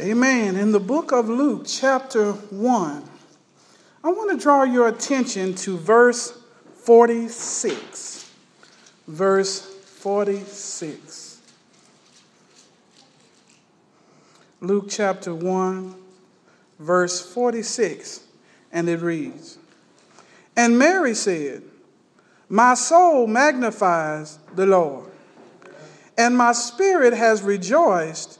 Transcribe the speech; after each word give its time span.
Amen. 0.00 0.56
In 0.56 0.72
the 0.72 0.80
book 0.80 1.12
of 1.12 1.28
Luke, 1.28 1.64
chapter 1.66 2.32
1, 2.32 3.04
I 4.02 4.08
want 4.08 4.30
to 4.30 4.42
draw 4.42 4.62
your 4.62 4.88
attention 4.88 5.54
to 5.56 5.76
verse 5.76 6.32
46. 6.84 8.32
Verse 9.06 9.60
46. 9.60 11.42
Luke 14.62 14.86
chapter 14.88 15.34
1, 15.34 15.94
verse 16.78 17.20
46, 17.34 18.24
and 18.72 18.88
it 18.88 19.02
reads 19.02 19.58
And 20.56 20.78
Mary 20.78 21.12
said, 21.12 21.62
My 22.48 22.72
soul 22.72 23.26
magnifies 23.26 24.38
the 24.54 24.64
Lord, 24.64 25.10
and 26.16 26.38
my 26.38 26.52
spirit 26.52 27.12
has 27.12 27.42
rejoiced 27.42 28.39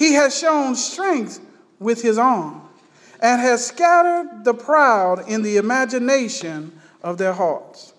He 0.00 0.14
has 0.14 0.34
shown 0.34 0.76
strength 0.76 1.40
with 1.78 2.00
his 2.00 2.16
arm 2.16 2.62
and 3.20 3.38
has 3.38 3.66
scattered 3.66 4.44
the 4.44 4.54
proud 4.54 5.28
in 5.28 5.42
the 5.42 5.58
imagination 5.58 6.80
of 7.02 7.18
their 7.18 7.34
hearts. 7.34 7.92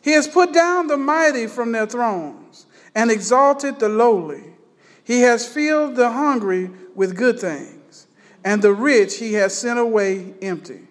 He 0.00 0.12
has 0.12 0.26
put 0.26 0.54
down 0.54 0.86
the 0.86 0.96
mighty 0.96 1.46
from 1.46 1.72
their 1.72 1.84
thrones 1.84 2.64
and 2.94 3.10
exalted 3.10 3.78
the 3.78 3.90
lowly. 3.90 4.44
He 5.04 5.20
has 5.20 5.46
filled 5.46 5.96
the 5.96 6.08
hungry 6.08 6.70
with 6.94 7.14
good 7.14 7.38
things, 7.38 8.06
and 8.42 8.62
the 8.62 8.72
rich 8.72 9.18
he 9.18 9.34
has 9.34 9.54
sent 9.54 9.78
away 9.78 10.32
empty. 10.40 10.88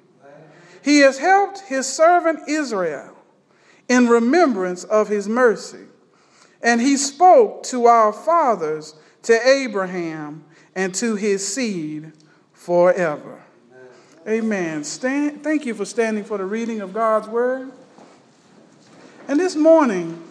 He 0.83 0.99
has 0.99 1.17
helped 1.17 1.61
his 1.61 1.87
servant 1.91 2.47
Israel 2.47 3.17
in 3.89 4.09
remembrance 4.09 4.83
of 4.83 5.07
his 5.07 5.27
mercy, 5.27 5.87
and 6.61 6.81
he 6.81 6.97
spoke 6.97 7.63
to 7.63 7.87
our 7.87 8.13
fathers 8.13 8.93
to 9.25 9.47
Abraham 9.47 10.43
and 10.75 10.93
to 10.95 11.15
his 11.15 11.45
seed 11.45 12.11
forever. 12.53 13.41
Amen. 14.27 14.83
Stand, 14.83 15.43
thank 15.43 15.65
you 15.65 15.73
for 15.73 15.85
standing 15.85 16.23
for 16.23 16.37
the 16.37 16.45
reading 16.45 16.81
of 16.81 16.93
God's 16.93 17.27
word. 17.27 17.71
And 19.27 19.39
this 19.39 19.55
morning, 19.55 20.21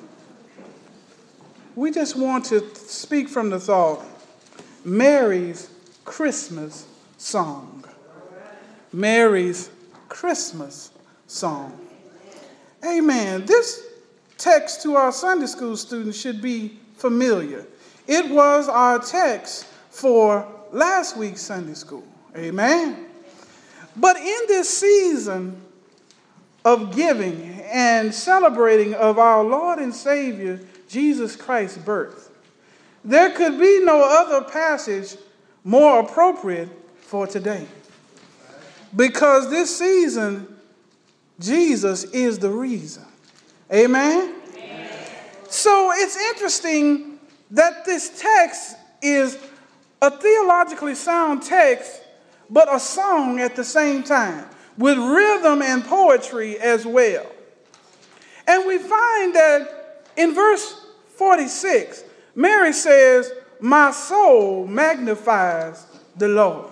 we 1.74 1.90
just 1.90 2.16
want 2.16 2.44
to 2.46 2.74
speak 2.74 3.28
from 3.28 3.50
the 3.50 3.58
thought 3.58 4.04
Mary's 4.84 5.70
Christmas 6.04 6.86
song. 7.18 7.84
Mary's 8.92 9.70
Christmas 10.08 10.90
song. 11.26 11.80
Amen. 12.86 13.44
This 13.46 13.84
text 14.38 14.82
to 14.82 14.94
our 14.94 15.10
Sunday 15.10 15.46
school 15.46 15.76
students 15.76 16.20
should 16.20 16.40
be 16.40 16.78
familiar. 16.96 17.66
It 18.06 18.30
was 18.30 18.68
our 18.68 18.98
text 18.98 19.66
for 19.90 20.46
last 20.72 21.16
week's 21.16 21.40
Sunday 21.40 21.74
school. 21.74 22.06
Amen. 22.36 23.06
But 23.96 24.16
in 24.16 24.40
this 24.48 24.68
season 24.68 25.60
of 26.64 26.94
giving 26.94 27.60
and 27.70 28.14
celebrating 28.14 28.94
of 28.94 29.18
our 29.18 29.44
Lord 29.44 29.78
and 29.78 29.94
Savior 29.94 30.60
Jesus 30.88 31.36
Christ's 31.36 31.78
birth, 31.78 32.30
there 33.04 33.30
could 33.30 33.58
be 33.58 33.80
no 33.84 34.02
other 34.02 34.44
passage 34.44 35.16
more 35.62 36.00
appropriate 36.00 36.68
for 37.00 37.26
today. 37.26 37.66
Because 38.94 39.50
this 39.50 39.78
season, 39.78 40.56
Jesus 41.40 42.04
is 42.04 42.38
the 42.38 42.50
reason. 42.50 43.04
Amen? 43.72 44.34
Amen? 44.56 44.90
So 45.48 45.92
it's 45.94 46.16
interesting 46.16 47.13
that 47.50 47.84
this 47.84 48.20
text 48.20 48.76
is 49.02 49.38
a 50.00 50.10
theologically 50.10 50.94
sound 50.94 51.42
text, 51.42 52.02
but 52.50 52.72
a 52.72 52.78
song 52.78 53.40
at 53.40 53.56
the 53.56 53.64
same 53.64 54.02
time, 54.02 54.46
with 54.76 54.98
rhythm 54.98 55.62
and 55.62 55.84
poetry 55.84 56.58
as 56.58 56.84
well. 56.84 57.26
And 58.46 58.66
we 58.66 58.78
find 58.78 59.34
that 59.34 60.02
in 60.16 60.34
verse 60.34 60.86
46, 61.16 62.04
Mary 62.34 62.72
says, 62.72 63.32
My 63.60 63.90
soul 63.90 64.66
magnifies 64.66 65.86
the 66.16 66.28
Lord. 66.28 66.70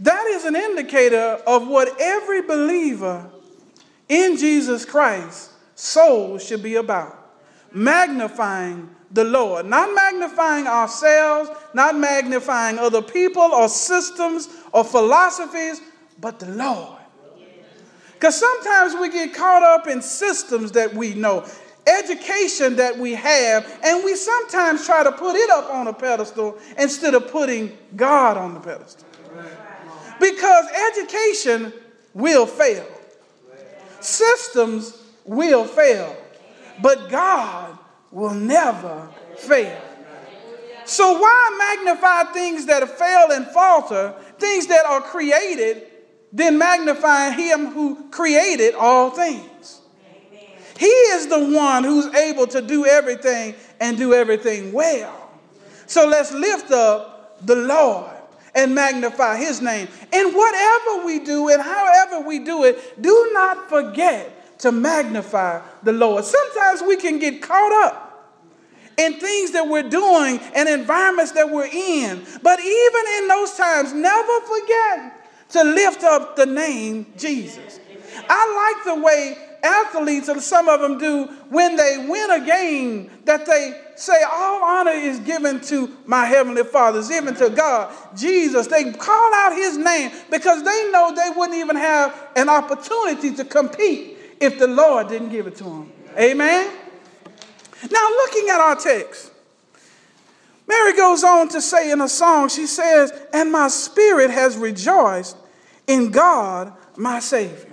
That 0.00 0.26
is 0.26 0.44
an 0.44 0.56
indicator 0.56 1.40
of 1.46 1.66
what 1.66 1.98
every 2.00 2.42
believer 2.42 3.30
in 4.08 4.36
Jesus 4.36 4.84
Christ 4.84 5.50
soul 5.76 6.38
should 6.38 6.62
be 6.62 6.74
about 6.74 7.23
magnifying 7.74 8.88
the 9.10 9.24
Lord, 9.24 9.66
not 9.66 9.94
magnifying 9.94 10.66
ourselves, 10.66 11.50
not 11.74 11.96
magnifying 11.96 12.78
other 12.78 13.02
people 13.02 13.42
or 13.42 13.68
systems 13.68 14.48
or 14.72 14.84
philosophies, 14.84 15.80
but 16.20 16.38
the 16.40 16.48
Lord. 16.48 16.98
Because 18.12 18.38
sometimes 18.38 18.94
we 19.00 19.10
get 19.10 19.34
caught 19.34 19.62
up 19.62 19.86
in 19.86 20.00
systems 20.00 20.72
that 20.72 20.94
we 20.94 21.14
know, 21.14 21.44
education 21.86 22.76
that 22.76 22.96
we 22.96 23.12
have, 23.12 23.80
and 23.84 24.04
we 24.04 24.16
sometimes 24.16 24.86
try 24.86 25.04
to 25.04 25.12
put 25.12 25.36
it 25.36 25.50
up 25.50 25.70
on 25.70 25.88
a 25.88 25.92
pedestal 25.92 26.56
instead 26.78 27.14
of 27.14 27.30
putting 27.30 27.76
God 27.94 28.36
on 28.36 28.54
the 28.54 28.60
pedestal. 28.60 29.06
Because 30.20 30.64
education 30.92 31.72
will 32.14 32.46
fail, 32.46 32.86
systems 34.00 35.02
will 35.24 35.64
fail 35.64 36.16
but 36.82 37.08
God 37.08 37.78
will 38.10 38.34
never 38.34 39.08
fail. 39.36 39.80
So, 40.86 41.18
why 41.18 41.74
magnify 41.76 42.32
things 42.32 42.66
that 42.66 42.86
fail 42.98 43.32
and 43.32 43.46
falter, 43.46 44.14
things 44.38 44.66
that 44.66 44.84
are 44.84 45.00
created, 45.00 45.82
then 46.32 46.58
magnify 46.58 47.30
Him 47.30 47.66
who 47.66 48.08
created 48.10 48.74
all 48.74 49.10
things? 49.10 49.80
He 50.78 50.86
is 50.86 51.28
the 51.28 51.38
one 51.38 51.84
who's 51.84 52.06
able 52.14 52.46
to 52.48 52.60
do 52.60 52.84
everything 52.84 53.54
and 53.80 53.96
do 53.96 54.12
everything 54.12 54.72
well. 54.72 55.30
So, 55.86 56.06
let's 56.06 56.32
lift 56.32 56.70
up 56.70 57.46
the 57.46 57.56
Lord 57.56 58.10
and 58.54 58.74
magnify 58.74 59.38
His 59.38 59.62
name. 59.62 59.88
And 60.12 60.34
whatever 60.34 61.06
we 61.06 61.20
do 61.20 61.48
and 61.48 61.62
however 61.62 62.20
we 62.20 62.40
do 62.40 62.64
it, 62.64 63.00
do 63.00 63.30
not 63.32 63.70
forget 63.70 64.43
to 64.58 64.72
magnify 64.72 65.60
the 65.82 65.92
Lord. 65.92 66.24
Sometimes 66.24 66.82
we 66.82 66.96
can 66.96 67.18
get 67.18 67.42
caught 67.42 67.86
up 67.86 68.04
in 68.96 69.18
things 69.18 69.52
that 69.52 69.68
we're 69.68 69.88
doing 69.88 70.38
and 70.54 70.68
environments 70.68 71.32
that 71.32 71.50
we're 71.50 71.66
in. 71.66 72.24
But 72.42 72.60
even 72.60 73.02
in 73.18 73.28
those 73.28 73.54
times, 73.56 73.92
never 73.92 74.40
forget 74.42 75.50
to 75.50 75.64
lift 75.64 76.02
up 76.02 76.36
the 76.36 76.46
name 76.46 77.06
Jesus. 77.16 77.80
I 78.28 78.74
like 78.74 78.94
the 78.94 79.02
way 79.02 79.36
athletes, 79.64 80.28
and 80.28 80.40
some 80.40 80.68
of 80.68 80.80
them 80.80 80.98
do, 80.98 81.24
when 81.48 81.76
they 81.76 82.06
win 82.08 82.30
a 82.30 82.44
game, 82.44 83.10
that 83.24 83.46
they 83.46 83.80
say, 83.96 84.22
All 84.30 84.62
honor 84.62 84.92
is 84.92 85.18
given 85.20 85.60
to 85.62 85.96
my 86.06 86.26
heavenly 86.26 86.64
Father, 86.64 87.00
is 87.00 87.08
given 87.08 87.34
to 87.36 87.50
God, 87.50 87.92
Jesus. 88.16 88.66
They 88.66 88.92
call 88.92 89.34
out 89.34 89.54
his 89.54 89.76
name 89.76 90.12
because 90.30 90.62
they 90.62 90.90
know 90.92 91.14
they 91.14 91.30
wouldn't 91.36 91.58
even 91.58 91.76
have 91.76 92.30
an 92.36 92.48
opportunity 92.48 93.34
to 93.34 93.44
compete 93.44 94.13
if 94.40 94.58
the 94.58 94.66
Lord 94.66 95.08
didn't 95.08 95.30
give 95.30 95.46
it 95.46 95.56
to 95.56 95.64
him. 95.64 95.92
Amen? 96.18 96.70
Now, 97.90 98.08
looking 98.08 98.48
at 98.48 98.60
our 98.60 98.76
text, 98.76 99.32
Mary 100.66 100.94
goes 100.94 101.22
on 101.22 101.48
to 101.50 101.60
say 101.60 101.90
in 101.90 102.00
a 102.00 102.08
song, 102.08 102.48
she 102.48 102.66
says, 102.66 103.12
And 103.32 103.52
my 103.52 103.68
spirit 103.68 104.30
has 104.30 104.56
rejoiced 104.56 105.36
in 105.86 106.10
God, 106.10 106.72
my 106.96 107.20
Savior. 107.20 107.70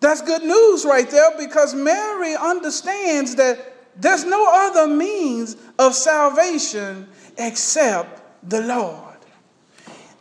That's 0.00 0.20
good 0.20 0.42
news 0.42 0.84
right 0.84 1.08
there 1.08 1.30
because 1.38 1.74
Mary 1.74 2.34
understands 2.34 3.36
that 3.36 3.72
there's 3.96 4.24
no 4.24 4.46
other 4.50 4.86
means 4.86 5.56
of 5.78 5.94
salvation 5.94 7.06
except 7.36 8.20
the 8.48 8.62
Lord. 8.62 9.12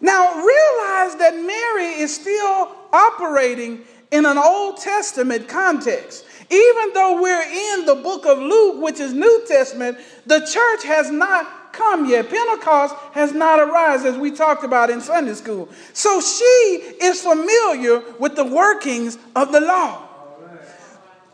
Now, 0.02 0.36
realize 0.36 1.16
that 1.16 1.34
Mary 1.36 2.00
is 2.00 2.14
still 2.14 2.76
operating 2.94 3.82
in 4.12 4.26
an 4.26 4.38
Old 4.38 4.78
Testament 4.78 5.48
context. 5.48 6.26
Even 6.50 6.94
though 6.94 7.22
we're 7.22 7.42
in 7.42 7.86
the 7.86 7.96
book 7.96 8.26
of 8.26 8.38
Luke, 8.38 8.82
which 8.82 9.00
is 9.00 9.14
New 9.14 9.46
Testament, 9.48 9.98
the 10.26 10.40
church 10.40 10.84
has 10.84 11.10
not 11.10 11.72
come 11.72 12.06
yet. 12.06 12.30
Pentecost 12.30 12.94
has 13.14 13.34
not 13.34 13.60
arisen, 13.60 14.14
as 14.14 14.18
we 14.18 14.32
talked 14.32 14.66
about 14.66 14.90
in 14.90 15.00
Sunday 15.00 15.34
school. 15.34 15.70
So 15.94 16.20
she 16.20 16.44
is 17.02 17.22
familiar 17.22 18.04
with 18.20 18.36
the 18.36 18.44
workings 18.44 19.18
of 19.36 19.54
the 19.54 19.62
law. 19.62 20.08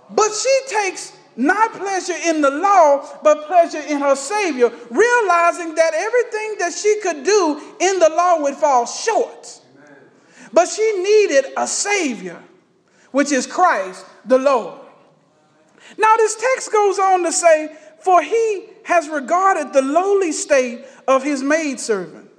But 0.10 0.32
she 0.34 0.60
takes 0.68 1.18
not 1.36 1.74
pleasure 1.74 2.16
in 2.26 2.42
the 2.42 2.50
law, 2.52 3.20
but 3.24 3.48
pleasure 3.48 3.80
in 3.80 4.00
her 4.00 4.16
Savior, 4.16 4.70
realizing 4.90 5.76
that 5.76 5.94
everything 5.94 6.56
that 6.60 6.74
she 6.74 7.00
could 7.02 7.24
do 7.24 7.62
in 7.80 8.00
the 8.00 8.10
law 8.10 8.42
would 8.42 8.56
fall 8.56 8.86
short. 8.86 9.62
But 10.54 10.68
she 10.68 11.02
needed 11.02 11.54
a 11.56 11.68
Savior, 11.68 12.42
which 13.12 13.32
is 13.32 13.48
Christ 13.48 14.06
the 14.26 14.38
Lord. 14.38 14.80
Now, 15.98 16.16
this 16.18 16.36
text 16.36 16.72
goes 16.72 17.00
on 17.00 17.24
to 17.24 17.32
say, 17.32 17.76
For 18.00 18.22
he 18.22 18.66
has 18.84 19.10
regarded 19.10 19.74
the 19.74 19.82
lowly 19.82 20.32
state 20.32 20.86
of 21.08 21.24
his 21.24 21.44
maidservant. 21.44 22.30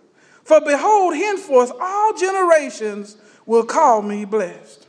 For 0.45 0.61
behold, 0.61 1.15
henceforth 1.15 1.73
all 1.81 2.15
generations 2.15 3.17
will 3.47 3.65
call 3.65 4.03
me 4.03 4.25
blessed. 4.25 4.87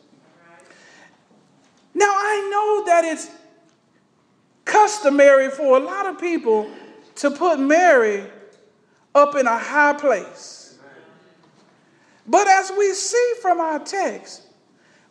Now, 1.94 2.10
I 2.10 2.50
know 2.52 2.86
that 2.86 3.06
it's 3.06 3.30
customary 4.64 5.50
for 5.50 5.78
a 5.78 5.80
lot 5.80 6.06
of 6.06 6.20
people 6.20 6.70
to 7.16 7.32
put 7.32 7.60
Mary 7.60 8.24
up 9.16 9.36
in 9.36 9.48
a 9.48 9.58
high 9.58 9.94
place. 9.94 10.59
But 12.30 12.48
as 12.48 12.72
we 12.78 12.94
see 12.94 13.34
from 13.42 13.60
our 13.60 13.80
text, 13.80 14.44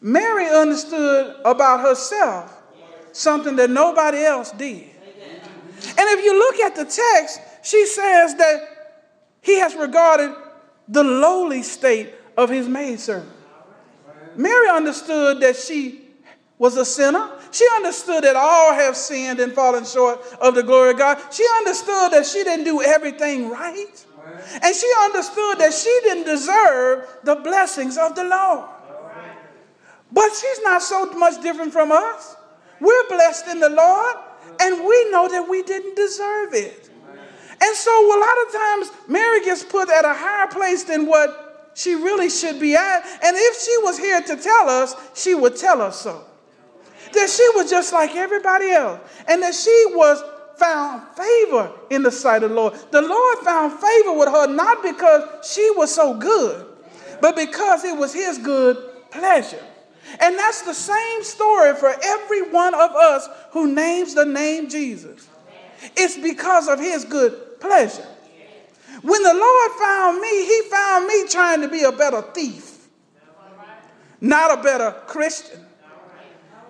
Mary 0.00 0.46
understood 0.48 1.34
about 1.44 1.80
herself 1.80 2.62
something 3.10 3.56
that 3.56 3.70
nobody 3.70 4.18
else 4.18 4.52
did. 4.52 4.84
And 4.84 5.98
if 5.98 6.24
you 6.24 6.38
look 6.38 6.60
at 6.60 6.76
the 6.76 6.84
text, 6.84 7.40
she 7.64 7.86
says 7.86 8.36
that 8.36 8.60
he 9.40 9.58
has 9.58 9.74
regarded 9.74 10.32
the 10.86 11.02
lowly 11.02 11.64
state 11.64 12.14
of 12.36 12.50
his 12.50 12.68
maidservant. 12.68 13.32
Mary 14.36 14.68
understood 14.68 15.40
that 15.40 15.56
she 15.56 16.02
was 16.56 16.76
a 16.76 16.84
sinner. 16.84 17.30
She 17.50 17.66
understood 17.74 18.22
that 18.22 18.36
all 18.36 18.74
have 18.74 18.96
sinned 18.96 19.40
and 19.40 19.52
fallen 19.52 19.84
short 19.84 20.20
of 20.40 20.54
the 20.54 20.62
glory 20.62 20.92
of 20.92 20.98
God. 20.98 21.18
She 21.32 21.44
understood 21.58 22.12
that 22.12 22.26
she 22.26 22.44
didn't 22.44 22.64
do 22.64 22.80
everything 22.80 23.50
right. 23.50 24.04
And 24.62 24.74
she 24.74 24.90
understood 25.02 25.58
that 25.58 25.72
she 25.72 26.00
didn't 26.02 26.24
deserve 26.24 27.06
the 27.24 27.36
blessings 27.36 27.96
of 27.96 28.14
the 28.14 28.24
Lord. 28.24 28.68
But 30.10 30.30
she's 30.34 30.60
not 30.62 30.82
so 30.82 31.06
much 31.12 31.42
different 31.42 31.72
from 31.72 31.92
us. 31.92 32.36
We're 32.80 33.08
blessed 33.08 33.48
in 33.48 33.60
the 33.60 33.68
Lord, 33.68 34.16
and 34.60 34.86
we 34.86 35.10
know 35.10 35.28
that 35.28 35.48
we 35.48 35.62
didn't 35.62 35.96
deserve 35.96 36.54
it. 36.54 36.90
And 37.60 37.76
so, 37.76 37.90
a 37.90 38.18
lot 38.18 38.46
of 38.46 38.52
times, 38.52 38.90
Mary 39.08 39.44
gets 39.44 39.64
put 39.64 39.90
at 39.90 40.04
a 40.04 40.14
higher 40.14 40.46
place 40.46 40.84
than 40.84 41.06
what 41.06 41.72
she 41.74 41.94
really 41.94 42.30
should 42.30 42.60
be 42.60 42.74
at. 42.76 43.04
And 43.22 43.36
if 43.36 43.60
she 43.60 43.76
was 43.82 43.98
here 43.98 44.20
to 44.20 44.36
tell 44.36 44.68
us, 44.68 44.94
she 45.14 45.34
would 45.34 45.56
tell 45.56 45.82
us 45.82 46.00
so 46.00 46.24
that 47.12 47.30
she 47.30 47.48
was 47.54 47.70
just 47.70 47.92
like 47.92 48.14
everybody 48.14 48.70
else, 48.70 49.00
and 49.28 49.42
that 49.42 49.54
she 49.54 49.84
was 49.88 50.22
found 50.58 51.02
favor 51.16 51.70
in 51.90 52.02
the 52.02 52.10
sight 52.10 52.42
of 52.42 52.50
the 52.50 52.56
Lord. 52.56 52.74
The 52.90 53.02
Lord 53.02 53.38
found 53.38 53.72
favor 53.72 54.12
with 54.12 54.28
her 54.28 54.46
not 54.46 54.82
because 54.82 55.48
she 55.48 55.70
was 55.76 55.94
so 55.94 56.14
good, 56.14 56.66
but 57.20 57.36
because 57.36 57.84
it 57.84 57.96
was 57.96 58.12
his 58.12 58.38
good 58.38 58.76
pleasure. 59.10 59.64
And 60.20 60.38
that's 60.38 60.62
the 60.62 60.74
same 60.74 61.22
story 61.22 61.74
for 61.74 61.94
every 62.02 62.50
one 62.50 62.74
of 62.74 62.90
us 62.92 63.28
who 63.50 63.72
names 63.74 64.14
the 64.14 64.24
name 64.24 64.68
Jesus. 64.68 65.28
It's 65.96 66.16
because 66.16 66.68
of 66.68 66.80
his 66.80 67.04
good 67.04 67.60
pleasure. 67.60 68.06
When 69.02 69.22
the 69.22 69.34
Lord 69.34 69.70
found 69.78 70.20
me, 70.20 70.46
he 70.46 70.62
found 70.70 71.06
me 71.06 71.28
trying 71.28 71.60
to 71.60 71.68
be 71.68 71.84
a 71.84 71.92
better 71.92 72.22
thief, 72.22 72.88
not 74.20 74.58
a 74.58 74.62
better 74.62 74.90
Christian. 75.06 75.60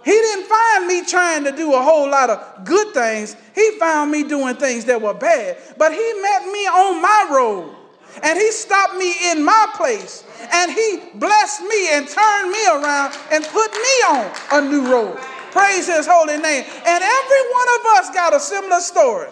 He 0.05 0.13
didn't 0.13 0.47
find 0.47 0.87
me 0.87 1.05
trying 1.05 1.45
to 1.45 1.53
do 1.53 1.75
a 1.75 1.83
whole 1.83 2.09
lot 2.09 2.31
of 2.31 2.65
good 2.65 2.95
things. 2.95 3.37
He 3.55 3.79
found 3.79 4.11
me 4.11 4.25
doing 4.25 4.57
things 4.57 4.85
that 4.87 5.01
were 5.01 5.15
bad. 5.15 5.59
But 5.77 5.93
he 5.93 6.13
met 6.23 6.47
me 6.47 6.67
on 6.67 7.03
my 7.03 7.29
road 7.31 7.75
and 8.23 8.39
he 8.39 8.51
stopped 8.51 8.95
me 8.95 9.13
in 9.31 9.45
my 9.45 9.67
place 9.75 10.25
and 10.53 10.73
he 10.73 11.01
blessed 11.15 11.63
me 11.63 11.89
and 11.93 12.09
turned 12.09 12.51
me 12.51 12.67
around 12.67 13.17
and 13.31 13.45
put 13.45 13.73
me 13.73 13.95
on 14.09 14.33
a 14.53 14.61
new 14.69 14.91
road. 14.91 15.19
Praise 15.51 15.87
his 15.87 16.07
holy 16.07 16.37
name. 16.37 16.65
And 16.65 17.05
every 17.05 17.43
one 17.53 17.69
of 17.81 17.87
us 17.99 18.11
got 18.11 18.35
a 18.35 18.41
similar 18.41 18.81
story. 18.81 19.29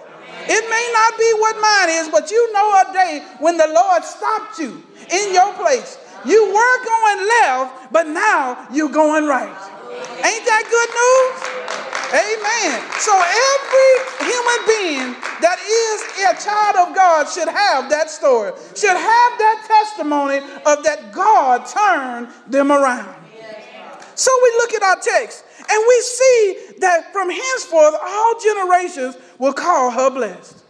It 0.48 0.70
may 0.70 0.90
not 0.92 1.18
be 1.18 1.32
what 1.38 1.60
mine 1.60 1.88
is, 1.90 2.08
but 2.08 2.30
you 2.30 2.52
know 2.52 2.82
a 2.88 2.92
day 2.92 3.24
when 3.40 3.56
the 3.56 3.66
Lord 3.66 4.04
stopped 4.04 4.58
you 4.58 4.82
in 5.10 5.34
your 5.34 5.52
place. 5.54 5.98
You 6.24 6.44
were 6.46 6.84
going 6.84 7.28
left, 7.42 7.92
but 7.92 8.06
now 8.08 8.66
you're 8.72 8.90
going 8.90 9.26
right. 9.26 9.75
Ain't 10.24 10.44
that 10.46 10.64
good 10.70 10.90
news? 10.94 11.56
Amen. 12.06 12.78
So 13.00 13.12
every 13.12 13.92
human 14.30 14.60
being 14.66 15.10
that 15.42 15.58
is 15.58 15.98
a 16.22 16.34
child 16.38 16.88
of 16.88 16.94
God 16.94 17.28
should 17.28 17.48
have 17.48 17.90
that 17.90 18.10
story, 18.10 18.52
should 18.74 18.96
have 18.96 19.32
that 19.38 19.64
testimony 19.66 20.38
of 20.64 20.84
that 20.84 21.12
God 21.12 21.66
turned 21.66 22.28
them 22.46 22.70
around. 22.70 23.14
So 24.14 24.30
we 24.42 24.50
look 24.58 24.72
at 24.74 24.82
our 24.82 25.00
text 25.00 25.44
and 25.58 25.84
we 25.88 26.00
see 26.00 26.56
that 26.78 27.12
from 27.12 27.28
henceforth 27.28 27.94
all 28.00 28.40
generations 28.40 29.16
will 29.38 29.52
call 29.52 29.90
her 29.90 30.10
blessed. 30.10 30.62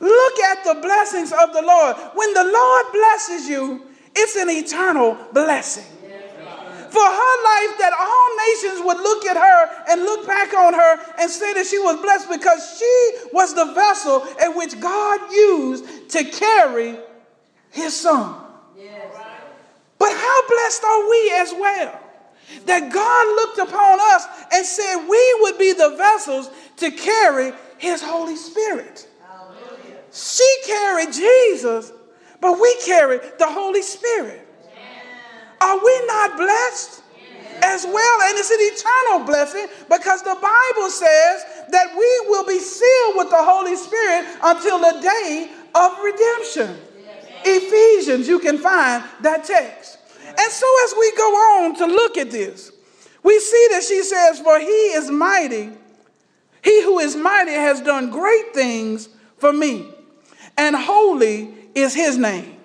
Look 0.00 0.38
at 0.40 0.64
the 0.64 0.80
blessings 0.80 1.30
of 1.32 1.52
the 1.52 1.62
Lord. 1.62 1.96
When 2.14 2.34
the 2.34 2.44
Lord 2.44 2.86
blesses 2.92 3.48
you, 3.48 3.82
it's 4.16 4.36
an 4.36 4.50
eternal 4.50 5.16
blessing 5.32 5.93
for 6.94 7.02
her 7.02 7.36
life 7.42 7.74
that 7.82 7.92
all 7.98 8.28
nations 8.46 8.86
would 8.86 8.98
look 9.02 9.26
at 9.26 9.36
her 9.36 9.90
and 9.90 10.02
look 10.02 10.28
back 10.28 10.54
on 10.54 10.72
her 10.72 11.00
and 11.18 11.28
say 11.28 11.52
that 11.54 11.66
she 11.66 11.78
was 11.80 12.00
blessed 12.00 12.30
because 12.30 12.78
she 12.78 13.28
was 13.32 13.52
the 13.52 13.74
vessel 13.74 14.22
in 14.44 14.56
which 14.56 14.78
God 14.78 15.20
used 15.32 16.10
to 16.10 16.22
carry 16.22 16.96
his 17.72 17.98
son. 18.00 18.36
Yes. 18.78 19.10
But 19.98 20.12
how 20.12 20.48
blessed 20.48 20.84
are 20.84 21.10
we 21.10 21.32
as 21.34 21.52
well? 21.52 22.00
That 22.66 22.92
God 22.92 23.26
looked 23.34 23.58
upon 23.58 23.98
us 24.14 24.26
and 24.52 24.64
said 24.64 25.08
we 25.08 25.38
would 25.40 25.58
be 25.58 25.72
the 25.72 25.96
vessels 25.96 26.48
to 26.76 26.92
carry 26.92 27.52
his 27.78 28.02
Holy 28.02 28.36
Spirit. 28.36 29.08
Hallelujah. 29.26 29.98
She 30.12 30.56
carried 30.66 31.12
Jesus, 31.12 31.90
but 32.40 32.60
we 32.60 32.76
carry 32.84 33.18
the 33.38 33.50
Holy 33.50 33.82
Spirit. 33.82 34.43
Are 35.60 35.78
we 35.84 36.06
not 36.06 36.36
blessed? 36.36 37.02
As 37.62 37.84
well, 37.84 38.22
and 38.22 38.36
it's 38.36 38.50
an 38.50 38.58
eternal 38.60 39.26
blessing 39.26 39.66
because 39.88 40.22
the 40.22 40.34
Bible 40.34 40.90
says 40.90 41.44
that 41.70 41.94
we 41.96 42.28
will 42.28 42.44
be 42.44 42.58
sealed 42.58 43.16
with 43.16 43.30
the 43.30 43.42
Holy 43.42 43.76
Spirit 43.76 44.26
until 44.42 44.78
the 44.78 45.00
day 45.00 45.50
of 45.74 45.98
redemption. 46.02 46.76
Ephesians, 47.44 48.28
you 48.28 48.38
can 48.38 48.58
find 48.58 49.04
that 49.22 49.44
text. 49.44 49.98
And 50.26 50.52
so, 50.52 50.66
as 50.84 50.94
we 50.98 51.12
go 51.16 51.22
on 51.22 51.76
to 51.76 51.86
look 51.86 52.16
at 52.18 52.30
this, 52.30 52.72
we 53.22 53.38
see 53.38 53.68
that 53.70 53.82
she 53.82 54.02
says, 54.02 54.40
For 54.40 54.58
he 54.58 54.66
is 54.66 55.10
mighty, 55.10 55.70
he 56.62 56.82
who 56.82 56.98
is 56.98 57.14
mighty 57.14 57.52
has 57.52 57.80
done 57.80 58.10
great 58.10 58.52
things 58.52 59.08
for 59.38 59.52
me, 59.52 59.86
and 60.56 60.74
holy 60.74 61.54
is 61.74 61.94
his 61.94 62.18
name. 62.18 62.56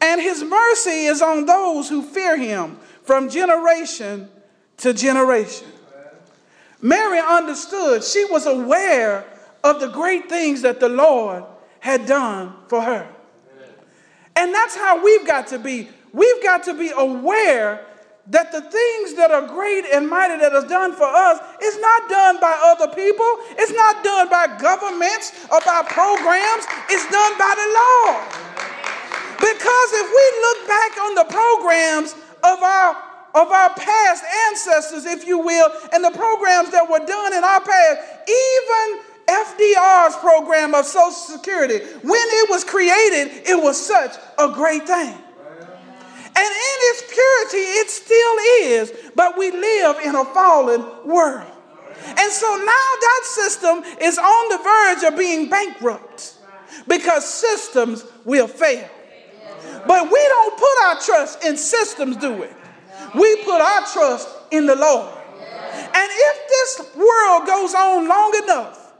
And 0.00 0.20
his 0.20 0.42
mercy 0.42 1.06
is 1.06 1.22
on 1.22 1.46
those 1.46 1.88
who 1.88 2.02
fear 2.02 2.36
him 2.36 2.78
from 3.02 3.28
generation 3.28 4.28
to 4.78 4.92
generation. 4.92 5.68
Mary 6.80 7.18
understood, 7.18 8.04
she 8.04 8.24
was 8.26 8.46
aware 8.46 9.24
of 9.64 9.80
the 9.80 9.88
great 9.88 10.28
things 10.28 10.62
that 10.62 10.80
the 10.80 10.88
Lord 10.88 11.44
had 11.80 12.06
done 12.06 12.54
for 12.68 12.82
her. 12.82 13.08
And 14.36 14.54
that's 14.54 14.76
how 14.76 15.02
we've 15.02 15.26
got 15.26 15.46
to 15.48 15.58
be. 15.58 15.88
We've 16.12 16.42
got 16.42 16.62
to 16.64 16.74
be 16.74 16.90
aware 16.90 17.84
that 18.28 18.50
the 18.50 18.60
things 18.60 19.14
that 19.14 19.30
are 19.30 19.46
great 19.46 19.84
and 19.92 20.08
mighty 20.08 20.36
that 20.38 20.52
is 20.52 20.64
done 20.64 20.92
for 20.92 21.06
us 21.06 21.38
is 21.62 21.78
not 21.78 22.08
done 22.08 22.38
by 22.40 22.58
other 22.64 22.88
people. 22.94 23.26
It's 23.56 23.72
not 23.72 24.02
done 24.02 24.28
by 24.28 24.58
governments 24.58 25.46
or 25.50 25.60
by 25.60 25.82
programs. 25.88 26.66
It's 26.90 27.06
done 27.10 27.38
by 27.38 27.52
the 27.54 27.68
Lord. 27.78 28.55
Because 29.38 29.90
if 29.92 30.08
we 30.08 30.26
look 30.40 30.68
back 30.68 30.92
on 30.98 31.14
the 31.14 31.26
programs 31.28 32.14
of 32.42 32.62
our 32.62 33.06
of 33.36 33.52
our 33.52 33.68
past 33.74 34.24
ancestors, 34.48 35.04
if 35.04 35.26
you 35.26 35.38
will, 35.38 35.68
and 35.92 36.02
the 36.02 36.10
programs 36.10 36.70
that 36.70 36.88
were 36.88 37.04
done 37.04 37.34
in 37.34 37.44
our 37.44 37.60
past, 37.60 38.00
even 38.26 39.02
FDR's 39.28 40.16
program 40.16 40.74
of 40.74 40.86
Social 40.86 41.10
Security, 41.10 41.84
when 42.02 42.26
it 42.40 42.48
was 42.48 42.64
created, 42.64 43.46
it 43.46 43.62
was 43.62 43.76
such 43.76 44.16
a 44.38 44.48
great 44.48 44.86
thing. 44.86 45.14
And 46.38 46.46
in 46.46 46.78
its 46.90 47.02
purity, 47.02 47.66
it 47.80 47.90
still 47.90 48.36
is, 48.62 49.12
but 49.14 49.36
we 49.36 49.50
live 49.50 49.98
in 50.02 50.14
a 50.14 50.24
fallen 50.24 50.82
world. 51.04 51.50
And 52.06 52.32
so 52.32 52.46
now 52.56 52.88
that 53.00 53.20
system 53.24 53.82
is 54.00 54.18
on 54.18 54.48
the 54.48 54.58
verge 54.62 55.12
of 55.12 55.18
being 55.18 55.50
bankrupt 55.50 56.36
because 56.86 57.28
systems 57.28 58.04
will 58.24 58.48
fail. 58.48 58.88
But 59.86 60.10
we 60.10 60.28
don't 60.28 60.56
put 60.56 60.84
our 60.86 61.00
trust 61.00 61.44
in 61.44 61.56
systems, 61.56 62.16
do 62.16 62.32
we? 62.32 62.46
We 63.18 63.36
put 63.44 63.60
our 63.60 63.86
trust 63.92 64.28
in 64.50 64.66
the 64.66 64.76
Lord. 64.76 65.12
And 65.72 66.10
if 66.12 66.48
this 66.48 66.96
world 66.96 67.46
goes 67.46 67.74
on 67.74 68.08
long 68.08 68.40
enough, 68.44 68.92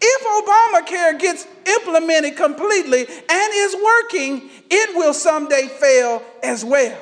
if 0.00 0.22
Obamacare 0.46 1.18
gets 1.18 1.46
implemented 1.66 2.36
completely 2.36 3.06
and 3.06 3.52
is 3.54 3.76
working, 3.76 4.50
it 4.70 4.96
will 4.96 5.12
someday 5.12 5.68
fail 5.68 6.22
as 6.42 6.64
well. 6.64 6.98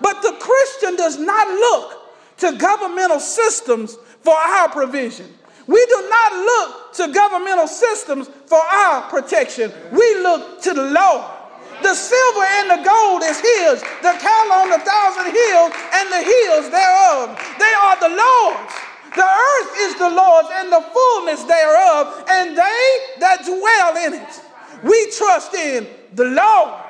But 0.00 0.22
the 0.22 0.32
Christian 0.40 0.96
does 0.96 1.18
not 1.18 1.48
look 1.48 2.00
to 2.38 2.56
governmental 2.56 3.20
systems 3.20 3.96
for 4.22 4.34
our 4.34 4.68
provision. 4.70 5.26
We 5.66 5.86
do 5.86 6.08
not 6.08 6.32
look 6.32 6.92
to 6.94 7.12
governmental 7.12 7.68
systems 7.68 8.28
for 8.46 8.58
our 8.58 9.02
protection. 9.02 9.72
We 9.92 10.16
look 10.16 10.62
to 10.62 10.74
the 10.74 10.90
Lord. 10.90 11.39
The 11.82 11.94
silver 11.94 12.44
and 12.44 12.70
the 12.70 12.82
gold 12.84 13.22
is 13.24 13.40
his, 13.40 13.80
the 14.02 14.14
cattle 14.20 14.52
on 14.52 14.70
the 14.70 14.82
thousand 14.84 15.32
hills 15.32 15.72
and 15.94 16.06
the 16.12 16.22
hills 16.22 16.66
thereof. 16.70 17.34
They 17.58 17.72
are 17.72 17.96
the 17.98 18.12
Lord's. 18.14 18.74
The 19.16 19.26
earth 19.26 19.72
is 19.78 19.98
the 19.98 20.10
Lord's 20.10 20.48
and 20.52 20.70
the 20.70 20.80
fullness 20.92 21.42
thereof, 21.44 22.24
and 22.28 22.56
they 22.56 22.86
that 23.18 23.44
dwell 23.44 23.96
in 24.06 24.14
it. 24.14 24.40
We 24.84 25.10
trust 25.10 25.54
in 25.54 25.86
the 26.14 26.24
Lord. 26.24 26.80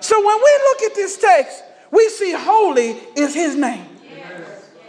So 0.00 0.18
when 0.18 0.36
we 0.36 0.52
look 0.68 0.82
at 0.82 0.94
this 0.94 1.16
text, 1.16 1.62
we 1.90 2.08
see 2.08 2.32
holy 2.32 2.98
is 3.16 3.34
his 3.34 3.54
name. 3.54 3.86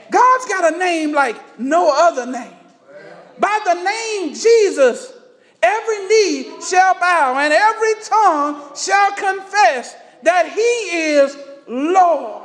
God's 0.10 0.46
got 0.46 0.74
a 0.74 0.78
name 0.78 1.14
like 1.14 1.60
no 1.60 1.92
other 1.94 2.26
name. 2.26 2.54
By 3.40 3.60
the 3.66 3.74
name 3.76 4.34
Jesus, 4.34 5.14
every 5.66 6.08
knee 6.08 6.62
shall 6.62 6.94
bow 6.96 7.38
and 7.40 7.54
every 7.54 7.96
tongue 8.04 8.62
shall 8.76 9.12
confess 9.14 9.96
that 10.24 10.52
he 10.52 10.62
is 10.62 11.38
Lord. 11.68 12.44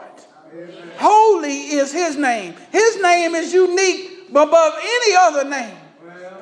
Holy 0.99 1.73
is 1.73 1.93
his 1.93 2.17
name. 2.17 2.55
His 2.73 3.01
name 3.01 3.35
is 3.35 3.53
unique 3.53 4.29
above 4.31 4.75
any 4.81 5.17
other 5.17 5.49
name. 5.49 5.77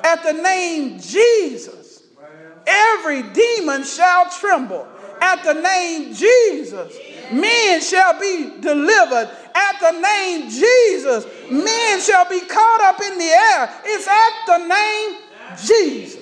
At 0.03 0.23
the 0.23 0.33
name 0.33 0.99
Jesus, 0.99 2.03
every 2.65 3.23
demon 3.23 3.83
shall 3.83 4.29
tremble. 4.29 4.87
At 5.21 5.43
the 5.43 5.53
name 5.53 6.13
Jesus, 6.13 6.97
men 7.31 7.81
shall 7.81 8.19
be 8.19 8.61
delivered. 8.61 9.29
At 9.53 9.79
the 9.81 9.99
name 9.99 10.49
Jesus, 10.49 11.25
men 11.51 11.99
shall 12.01 12.27
be 12.29 12.39
caught 12.41 12.81
up 12.81 13.01
in 13.01 13.17
the 13.17 13.25
air. 13.25 13.69
It's 13.83 14.07
at 14.07 14.45
the 14.45 14.57
name 14.67 15.17
Jesus. 15.61 16.18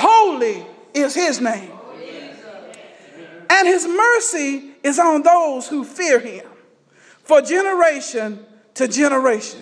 Holy 0.00 0.64
is 0.94 1.12
his 1.12 1.40
name. 1.40 1.72
And 3.50 3.66
his 3.66 3.84
mercy 3.84 4.70
is 4.84 4.96
on 5.00 5.22
those 5.22 5.66
who 5.66 5.82
fear 5.84 6.20
him 6.20 6.46
for 7.24 7.42
generation 7.42 8.46
to 8.74 8.86
generation. 8.86 9.60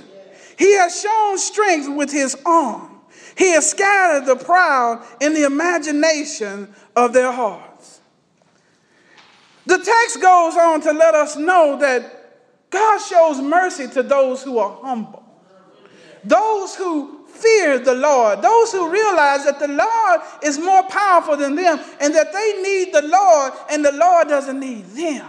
He 0.59 0.77
has 0.77 1.01
shown 1.01 1.39
strength 1.39 1.89
with 1.89 2.13
his 2.13 2.37
arm. 2.45 3.01
He 3.39 3.53
has 3.53 3.71
scattered 3.71 4.27
the 4.27 4.37
proud 4.37 5.07
in 5.23 5.33
the 5.33 5.45
imagination 5.45 6.69
of 6.95 7.15
their 7.15 7.33
hearts. 7.33 8.03
The 9.65 9.79
text 9.79 10.21
goes 10.21 10.55
on 10.55 10.83
to 10.83 10.93
let 10.93 11.15
us 11.15 11.37
know 11.37 11.79
that 11.81 12.69
God 12.69 12.99
shows 12.99 13.41
mercy 13.41 13.89
to 13.89 14.03
those 14.03 14.43
who 14.43 14.59
are 14.59 14.83
humble, 14.83 15.25
those 16.23 16.75
who 16.75 17.16
fear 17.37 17.79
the 17.79 17.95
Lord, 17.95 18.43
those 18.43 18.73
who 18.73 18.91
realize 18.91 19.45
that 19.45 19.59
the 19.59 19.69
Lord 19.69 20.21
is 20.43 20.59
more 20.59 20.83
powerful 20.85 21.37
than 21.37 21.55
them 21.55 21.79
and 22.01 22.15
that 22.15 22.33
they 22.33 22.63
need 22.63 22.93
the 22.93 23.03
Lord 23.03 23.53
and 23.71 23.85
the 23.85 23.93
Lord 23.93 24.29
doesn't 24.29 24.59
need 24.59 24.85
them. 24.87 25.29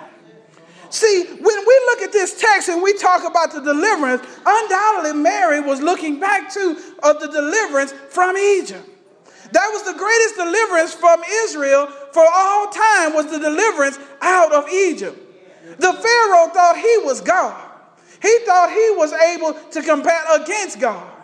See, 0.90 1.26
when 1.26 1.42
we 1.42 1.82
look 1.88 2.02
at 2.02 2.12
this 2.12 2.40
text 2.40 2.70
and 2.70 2.82
we 2.82 2.94
talk 2.98 3.30
about 3.30 3.52
the 3.52 3.62
deliverance, 3.62 4.26
undoubtedly 4.46 5.22
Mary 5.22 5.60
was 5.60 5.82
looking 5.82 6.20
back 6.20 6.52
to 6.54 6.78
of 7.04 7.20
the 7.20 7.28
deliverance 7.28 7.92
from 8.10 8.38
Egypt. 8.38 8.88
That 9.52 9.70
was 9.72 9.84
the 9.84 9.98
greatest 9.98 10.36
deliverance 10.36 10.94
from 10.94 11.22
Israel 11.44 11.88
for 12.12 12.24
all 12.34 12.68
time 12.68 13.14
was 13.14 13.28
the 13.28 13.40
deliverance 13.40 14.00
out 14.22 14.54
of 14.54 14.70
Egypt. 14.70 15.18
The 15.80 15.94
Pharaoh 15.94 16.48
thought 16.54 16.78
he 16.78 16.98
was 17.04 17.22
God. 17.22 17.64
He 18.22 18.40
thought 18.46 18.70
he 18.70 18.96
was 18.98 19.14
able 19.14 19.54
to 19.72 19.82
combat 19.82 20.42
against 20.42 20.80
God. 20.80 21.17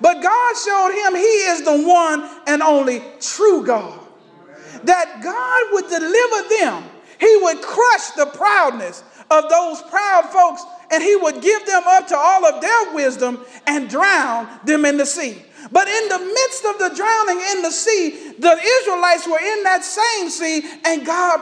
But 0.00 0.22
God 0.22 0.54
showed 0.56 0.92
him 0.92 1.14
he 1.14 1.22
is 1.22 1.62
the 1.62 1.86
one 1.86 2.28
and 2.46 2.62
only 2.62 3.02
true 3.20 3.64
God. 3.64 4.00
That 4.84 5.20
God 5.22 5.62
would 5.72 5.88
deliver 5.88 6.48
them. 6.60 6.84
He 7.18 7.36
would 7.42 7.62
crush 7.62 8.10
the 8.10 8.26
proudness 8.26 9.02
of 9.30 9.48
those 9.48 9.82
proud 9.82 10.26
folks 10.26 10.62
and 10.90 11.02
he 11.02 11.16
would 11.16 11.40
give 11.40 11.66
them 11.66 11.82
up 11.86 12.06
to 12.08 12.16
all 12.16 12.46
of 12.46 12.60
their 12.60 12.94
wisdom 12.94 13.44
and 13.66 13.88
drown 13.88 14.48
them 14.64 14.84
in 14.84 14.96
the 14.96 15.06
sea. 15.06 15.42
But 15.72 15.88
in 15.88 16.08
the 16.08 16.18
midst 16.18 16.64
of 16.64 16.78
the 16.78 16.94
drowning 16.94 17.42
in 17.56 17.62
the 17.62 17.70
sea, 17.70 18.32
the 18.38 18.60
Israelites 18.80 19.26
were 19.26 19.40
in 19.40 19.62
that 19.64 19.82
same 19.82 20.30
sea 20.30 20.62
and 20.84 21.04
God 21.04 21.38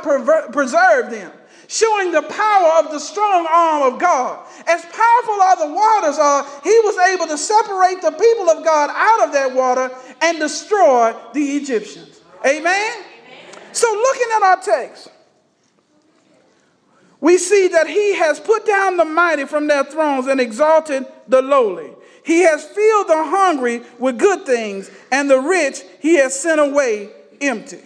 preserved 0.53 1.11
them 1.11 1.33
showing 1.69 2.13
the 2.13 2.23
power 2.23 2.85
of 2.85 2.91
the 2.91 2.99
strong 2.99 3.47
arm 3.51 3.93
of 3.93 4.01
God. 4.01 4.47
As 4.67 4.83
powerful 4.83 5.43
as 5.43 5.59
the 5.59 5.73
waters 5.73 6.19
are, 6.19 6.45
he 6.63 6.81
was 6.85 6.97
able 7.09 7.27
to 7.27 7.39
separate 7.39 8.03
the 8.03 8.13
people 8.13 8.51
of 8.51 8.65
God 8.65 8.91
out 8.93 9.27
of 9.27 9.33
that 9.33 9.55
water 9.55 9.91
and 10.23 10.39
destroy 10.39 11.15
the 11.33 11.57
Egyptians. 11.57 12.21
Amen? 12.47 12.63
Amen. 12.65 13.05
So, 13.73 13.91
looking 13.91 14.29
at 14.37 14.43
our 14.43 14.61
text, 14.61 15.09
we 17.21 17.39
see 17.39 17.69
that 17.69 17.87
he 17.87 18.17
has 18.17 18.39
put 18.39 18.67
down 18.67 18.99
the 18.99 19.05
mighty 19.07 19.47
from 19.47 19.67
their 19.67 19.85
thrones 19.85 20.27
and 20.27 20.41
exalted 20.41 21.07
the 21.27 21.41
lowly. 21.41 21.91
He 22.25 22.41
has 22.41 22.65
filled 22.65 23.09
the 23.09 23.25
hungry 23.25 23.83
with 23.99 24.19
good 24.19 24.45
things, 24.45 24.91
and 25.11 25.31
the 25.31 25.41
rich 25.41 25.83
he 26.01 26.17
has 26.17 26.39
sent 26.39 26.61
away 26.61 27.11
empty. 27.41 27.81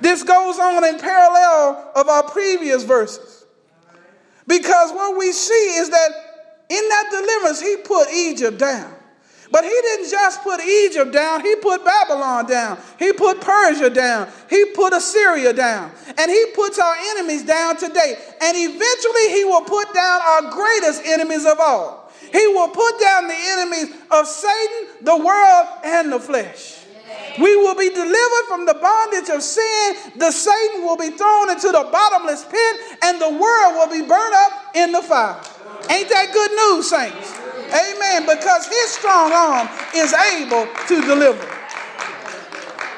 This 0.00 0.22
goes 0.22 0.58
on 0.58 0.84
in 0.84 0.98
parallel 0.98 1.92
of 1.96 2.08
our 2.08 2.22
previous 2.24 2.84
verses. 2.84 3.44
Because 4.46 4.92
what 4.92 5.18
we 5.18 5.32
see 5.32 5.52
is 5.78 5.90
that 5.90 6.08
in 6.70 6.88
that 6.88 7.08
deliverance, 7.10 7.60
he 7.60 7.76
put 7.76 8.10
Egypt 8.12 8.58
down. 8.58 8.94
But 9.50 9.64
he 9.64 9.70
didn't 9.70 10.10
just 10.10 10.42
put 10.42 10.60
Egypt 10.60 11.10
down, 11.10 11.40
he 11.40 11.56
put 11.56 11.82
Babylon 11.82 12.46
down, 12.46 12.78
he 12.98 13.12
put 13.14 13.40
Persia 13.40 13.88
down, 13.88 14.28
he 14.50 14.66
put 14.74 14.92
Assyria 14.92 15.54
down, 15.54 15.90
and 16.18 16.30
he 16.30 16.46
puts 16.54 16.78
our 16.78 16.94
enemies 17.12 17.44
down 17.44 17.78
today. 17.78 18.16
And 18.42 18.56
eventually, 18.56 19.38
he 19.38 19.44
will 19.44 19.62
put 19.62 19.94
down 19.94 20.20
our 20.20 20.50
greatest 20.50 21.02
enemies 21.06 21.46
of 21.46 21.58
all. 21.60 22.12
He 22.30 22.46
will 22.48 22.68
put 22.68 23.00
down 23.00 23.26
the 23.26 23.34
enemies 23.34 23.94
of 24.10 24.26
Satan, 24.26 24.88
the 25.00 25.16
world, 25.16 25.66
and 25.82 26.12
the 26.12 26.20
flesh. 26.20 26.77
We 27.38 27.56
will 27.56 27.74
be 27.74 27.88
delivered 27.90 28.46
from 28.48 28.66
the 28.66 28.74
bondage 28.74 29.28
of 29.30 29.42
sin. 29.42 29.96
The 30.16 30.30
Satan 30.30 30.82
will 30.82 30.96
be 30.96 31.10
thrown 31.10 31.50
into 31.50 31.68
the 31.68 31.88
bottomless 31.90 32.44
pit, 32.44 32.76
and 33.04 33.20
the 33.20 33.30
world 33.30 33.74
will 33.74 33.90
be 33.90 34.06
burned 34.06 34.34
up 34.34 34.52
in 34.74 34.92
the 34.92 35.02
fire. 35.02 35.40
Ain't 35.90 36.08
that 36.08 36.30
good 36.32 36.50
news, 36.52 36.90
saints? 36.90 37.38
Amen. 37.68 38.22
Because 38.22 38.66
his 38.66 38.90
strong 38.90 39.32
arm 39.32 39.68
is 39.94 40.12
able 40.12 40.66
to 40.88 41.00
deliver. 41.06 41.44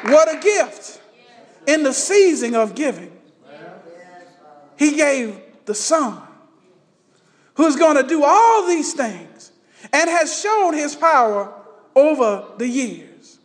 What 0.05 0.35
a 0.35 0.41
gift 0.41 1.01
in 1.67 1.83
the 1.83 1.93
season 1.93 2.55
of 2.55 2.75
giving. 2.75 3.13
He 4.77 4.97
gave 4.97 5.39
the 5.67 5.75
Son 5.75 6.23
who's 7.55 7.77
going 7.77 7.97
to 7.97 8.03
do 8.03 8.25
all 8.25 8.67
these 8.67 8.95
things 8.95 9.53
and 9.93 10.09
has 10.09 10.41
shown 10.41 10.73
his 10.73 10.97
power 10.97 11.53
over 11.95 12.45
the 12.57 12.67
years 12.67 13.40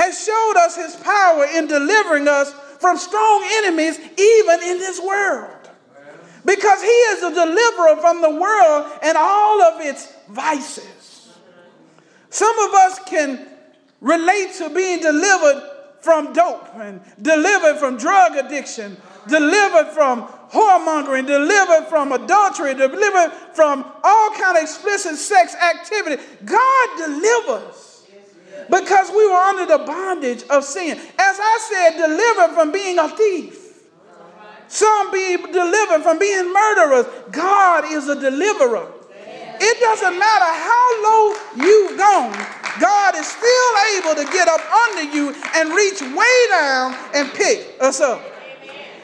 has 0.00 0.24
showed 0.24 0.54
us 0.56 0.76
his 0.76 0.96
power 0.96 1.44
in 1.44 1.66
delivering 1.66 2.26
us 2.26 2.52
from 2.80 2.96
strong 2.96 3.44
enemies, 3.56 3.98
even 3.98 4.62
in 4.62 4.78
this 4.78 4.98
world. 5.00 5.50
Because 6.42 6.80
he 6.80 6.88
is 6.88 7.22
a 7.22 7.34
deliverer 7.34 7.96
from 8.00 8.22
the 8.22 8.30
world 8.30 8.90
and 9.02 9.16
all 9.18 9.62
of 9.62 9.80
its 9.82 10.10
vices. 10.30 11.28
Some 12.30 12.58
of 12.60 12.74
us 12.74 12.98
can 13.00 13.46
relate 14.00 14.54
to 14.54 14.70
being 14.70 15.00
delivered 15.00 15.68
from 16.00 16.32
dope 16.32 16.74
and 16.76 17.02
delivered 17.20 17.78
from 17.78 17.98
drug 17.98 18.36
addiction, 18.36 18.96
delivered 19.28 19.88
from 19.92 20.22
whoremongering, 20.50 21.26
delivered 21.26 21.88
from 21.90 22.12
adultery, 22.12 22.72
delivered 22.72 23.32
from 23.52 23.84
all 24.02 24.30
kind 24.30 24.56
of 24.56 24.62
explicit 24.62 25.16
sex 25.16 25.54
activity. 25.54 26.22
God 26.46 26.88
delivers 26.96 27.89
because 28.68 29.10
we 29.10 29.26
were 29.28 29.36
under 29.36 29.66
the 29.66 29.78
bondage 29.78 30.42
of 30.50 30.64
sin. 30.64 30.98
As 30.98 31.38
I 31.40 31.58
said, 31.70 32.06
delivered 32.06 32.54
from 32.54 32.72
being 32.72 32.98
a 32.98 33.08
thief. 33.08 33.68
Some 34.68 35.10
be 35.10 35.36
delivered 35.36 36.02
from 36.02 36.18
being 36.18 36.52
murderers. 36.52 37.06
God 37.32 37.84
is 37.90 38.08
a 38.08 38.20
deliverer. 38.20 38.86
It 39.62 39.80
doesn't 39.80 40.18
matter 40.18 40.44
how 40.44 41.02
low 41.02 41.34
you've 41.56 41.98
gone, 41.98 42.32
God 42.80 43.14
is 43.16 43.26
still 43.26 43.72
able 43.98 44.14
to 44.14 44.32
get 44.32 44.48
up 44.48 44.60
under 44.72 45.02
you 45.02 45.34
and 45.54 45.70
reach 45.70 46.00
way 46.00 46.46
down 46.48 46.96
and 47.14 47.28
pick 47.34 47.76
us 47.80 48.00
up. 48.00 48.22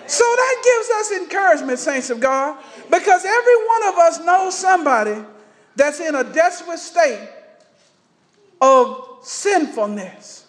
So 0.06 0.24
that 0.24 0.62
gives 0.64 0.90
us 0.90 1.20
encouragement, 1.20 1.78
saints 1.78 2.10
of 2.10 2.20
God, 2.20 2.62
because 2.90 3.24
every 3.24 3.66
one 3.66 3.88
of 3.88 3.98
us 3.98 4.20
knows 4.20 4.56
somebody 4.56 5.16
that's 5.74 6.00
in 6.00 6.14
a 6.14 6.24
desperate 6.24 6.78
state 6.78 7.28
of 8.60 9.05
sinfulness. 9.22 10.44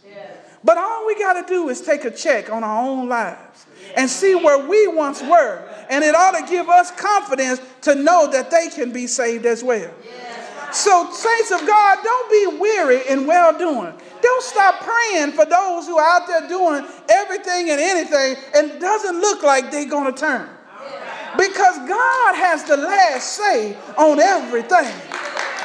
But 0.63 0.77
all 0.77 1.05
we 1.07 1.17
got 1.17 1.33
to 1.33 1.47
do 1.47 1.69
is 1.69 1.81
take 1.81 2.03
a 2.03 2.11
check 2.11 2.49
on 2.49 2.63
our 2.63 2.83
own 2.83 3.07
lives 3.07 3.65
and 3.95 4.09
see 4.09 4.35
where 4.35 4.67
we 4.67 4.87
once 4.87 5.21
were. 5.21 5.63
And 5.89 6.03
it 6.03 6.15
ought 6.15 6.37
to 6.37 6.45
give 6.51 6.67
us 6.67 6.91
confidence 6.91 7.61
to 7.81 7.95
know 7.95 8.29
that 8.31 8.51
they 8.51 8.67
can 8.69 8.91
be 8.91 9.07
saved 9.07 9.45
as 9.45 9.63
well. 9.63 9.93
So, 10.73 11.09
saints 11.11 11.51
of 11.51 11.65
God, 11.65 11.97
don't 12.03 12.29
be 12.29 12.57
weary 12.59 13.07
in 13.07 13.25
well 13.25 13.57
doing. 13.57 13.93
Don't 14.21 14.43
stop 14.43 14.81
praying 14.81 15.31
for 15.31 15.45
those 15.45 15.85
who 15.87 15.97
are 15.97 16.19
out 16.19 16.27
there 16.27 16.47
doing 16.49 16.85
everything 17.09 17.69
and 17.69 17.79
anything 17.79 18.35
and 18.55 18.81
doesn't 18.81 19.21
look 19.21 19.43
like 19.43 19.71
they're 19.71 19.87
going 19.87 20.13
to 20.13 20.19
turn. 20.19 20.49
Because 21.37 21.77
God 21.87 22.35
has 22.35 22.63
the 22.65 22.77
last 22.77 23.33
say 23.33 23.77
on 23.97 24.19
everything. 24.19 24.93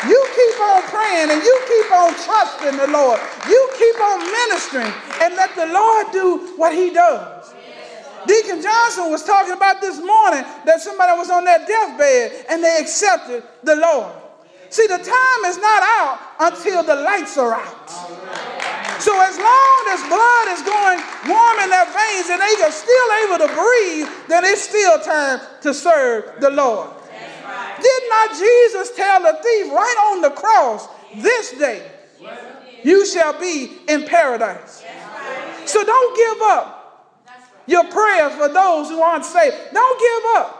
You 0.09 0.18
keep 0.35 0.61
on 0.61 0.82
praying 0.82 1.30
and 1.30 1.42
you 1.42 1.56
keep 1.68 1.92
on 1.92 2.14
trusting 2.14 2.76
the 2.76 2.88
Lord. 2.88 3.21
You 3.49 3.71
keep 3.78 4.00
on 4.00 4.18
ministering 4.21 4.92
and 5.23 5.35
let 5.37 5.54
the 5.54 5.66
Lord 5.66 6.06
do 6.12 6.54
what 6.56 6.75
he 6.75 6.90
does. 6.90 7.54
Deacon 8.26 8.62
Johnson 8.62 9.11
was 9.11 9.25
talking 9.25 9.52
about 9.52 9.80
this 9.80 9.99
morning 9.99 10.44
that 10.64 10.80
somebody 10.80 11.18
was 11.18 11.30
on 11.30 11.44
their 11.44 11.59
deathbed 11.66 12.47
and 12.49 12.62
they 12.62 12.78
accepted 12.80 13.42
the 13.62 13.76
Lord. 13.76 14.12
See, 14.71 14.87
the 14.87 14.99
time 14.99 15.44
is 15.47 15.59
not 15.59 15.82
out 15.82 16.18
until 16.40 16.82
the 16.82 16.94
lights 16.94 17.37
are 17.37 17.54
out. 17.54 17.90
So 19.00 19.12
as 19.21 19.37
long 19.37 19.82
as 19.90 20.00
blood 20.09 20.49
is 20.54 20.62
going 20.62 20.99
warm 21.28 21.59
in 21.61 21.71
their 21.71 21.87
veins 21.87 22.30
and 22.30 22.40
they 22.40 22.62
are 22.62 22.73
still 22.73 23.09
able 23.26 23.38
to 23.47 23.52
breathe, 23.52 24.09
then 24.28 24.44
it's 24.44 24.62
still 24.62 24.99
time 25.00 25.40
to 25.62 25.75
serve 25.75 26.40
the 26.40 26.50
Lord. 26.50 26.90
Did 27.82 28.02
not 28.08 28.30
Jesus 28.38 28.94
tell 28.96 29.22
the 29.22 29.38
thief 29.42 29.72
right 29.72 30.12
on 30.12 30.20
the 30.20 30.30
cross, 30.30 30.88
this 31.16 31.52
day 31.58 31.82
you 32.84 33.06
shall 33.06 33.38
be 33.38 33.72
in 33.88 34.04
paradise? 34.04 34.84
So 35.66 35.84
don't 35.84 36.16
give 36.16 36.42
up 36.42 36.78
your 37.66 37.84
prayers 37.84 38.34
for 38.34 38.48
those 38.48 38.88
who 38.88 39.00
aren't 39.00 39.24
saved. 39.24 39.56
Don't 39.72 40.00
give 40.00 40.42
up 40.42 40.58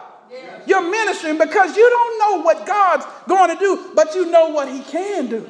your 0.65 0.89
ministry 0.89 1.33
because 1.37 1.75
you 1.75 1.89
don't 1.89 2.19
know 2.19 2.43
what 2.43 2.65
God's 2.65 3.05
going 3.27 3.49
to 3.49 3.59
do, 3.59 3.91
but 3.93 4.15
you 4.15 4.31
know 4.31 4.49
what 4.49 4.69
He 4.69 4.81
can 4.81 5.27
do. 5.27 5.49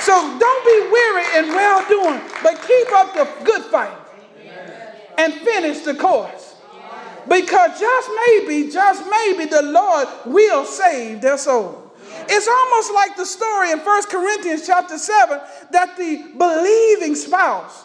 So 0.00 0.38
don't 0.38 0.64
be 0.64 0.90
weary 0.92 1.38
in 1.38 1.54
well 1.54 1.88
doing, 1.88 2.20
but 2.42 2.60
keep 2.66 2.92
up 2.92 3.14
the 3.14 3.28
good 3.44 3.62
fight 3.64 3.96
and 5.18 5.32
finish 5.34 5.80
the 5.80 5.94
course. 5.94 6.53
Because 7.28 7.80
just 7.80 8.10
maybe, 8.26 8.70
just 8.70 9.04
maybe 9.08 9.46
the 9.46 9.62
Lord 9.62 10.08
will 10.26 10.64
save 10.64 11.20
their 11.20 11.38
soul. 11.38 11.92
It's 12.28 12.48
almost 12.48 12.92
like 12.92 13.16
the 13.16 13.26
story 13.26 13.72
in 13.72 13.78
1 13.78 14.02
Corinthians 14.04 14.66
chapter 14.66 14.98
7 14.98 15.40
that 15.72 15.96
the 15.96 16.32
believing 16.38 17.14
spouse 17.14 17.84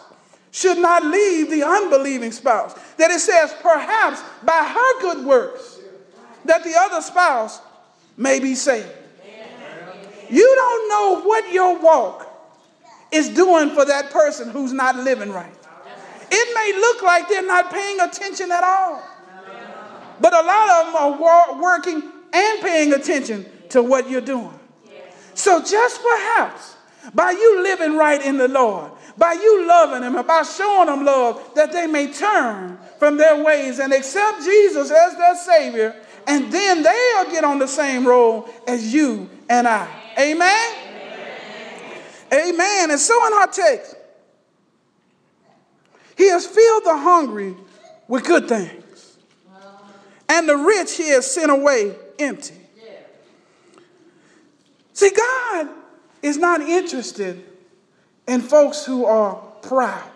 should 0.50 0.78
not 0.78 1.04
leave 1.04 1.50
the 1.50 1.62
unbelieving 1.62 2.32
spouse. 2.32 2.74
That 2.96 3.10
it 3.10 3.20
says, 3.20 3.54
perhaps 3.60 4.22
by 4.42 4.64
her 4.64 5.00
good 5.00 5.24
works, 5.24 5.78
that 6.44 6.64
the 6.64 6.74
other 6.76 7.00
spouse 7.00 7.60
may 8.16 8.40
be 8.40 8.54
saved. 8.54 8.88
You 10.28 10.54
don't 10.54 10.88
know 10.88 11.22
what 11.26 11.52
your 11.52 11.78
walk 11.80 12.26
is 13.10 13.28
doing 13.28 13.70
for 13.70 13.84
that 13.84 14.10
person 14.10 14.50
who's 14.50 14.72
not 14.72 14.96
living 14.96 15.32
right. 15.32 15.52
It 16.30 16.54
may 16.54 16.78
look 16.78 17.02
like 17.02 17.28
they're 17.28 17.46
not 17.46 17.72
paying 17.72 17.98
attention 18.00 18.52
at 18.52 18.62
all. 18.62 19.02
But 20.20 20.32
a 20.32 20.42
lot 20.42 20.70
of 20.70 20.86
them 20.86 20.96
are 20.96 21.62
working 21.62 22.02
and 22.32 22.62
paying 22.62 22.92
attention 22.92 23.46
to 23.70 23.82
what 23.82 24.10
you're 24.10 24.20
doing. 24.20 24.58
So 25.34 25.62
just 25.62 26.02
perhaps 26.02 26.76
by 27.14 27.30
you 27.30 27.62
living 27.62 27.96
right 27.96 28.22
in 28.22 28.36
the 28.36 28.48
Lord, 28.48 28.92
by 29.16 29.32
you 29.32 29.66
loving 29.66 30.02
them 30.02 30.16
and 30.16 30.26
by 30.26 30.42
showing 30.42 30.86
them 30.86 31.04
love, 31.04 31.54
that 31.54 31.72
they 31.72 31.86
may 31.86 32.12
turn 32.12 32.78
from 32.98 33.16
their 33.16 33.42
ways 33.42 33.78
and 33.78 33.92
accept 33.92 34.44
Jesus 34.44 34.90
as 34.90 35.16
their 35.16 35.34
Savior, 35.36 35.96
and 36.26 36.52
then 36.52 36.82
they'll 36.82 37.30
get 37.30 37.44
on 37.44 37.58
the 37.58 37.66
same 37.66 38.06
road 38.06 38.48
as 38.66 38.92
you 38.92 39.28
and 39.48 39.66
I. 39.66 39.88
Amen? 40.18 40.74
Amen. 42.32 42.48
Amen. 42.48 42.90
And 42.90 43.00
so 43.00 43.26
in 43.26 43.32
our 43.32 43.46
text, 43.46 43.96
He 46.16 46.28
has 46.28 46.46
filled 46.46 46.84
the 46.84 46.96
hungry 46.98 47.56
with 48.08 48.24
good 48.24 48.48
things, 48.48 48.84
and 50.30 50.48
the 50.48 50.56
rich 50.56 50.96
He 50.96 51.08
has 51.08 51.28
sent 51.28 51.50
away 51.50 51.96
empty. 52.18 52.54
See, 54.92 55.10
God 55.10 55.68
is 56.22 56.36
not 56.36 56.60
interested 56.60 57.44
in 58.28 58.40
folks 58.40 58.84
who 58.84 59.04
are 59.04 59.34
proud. 59.62 60.10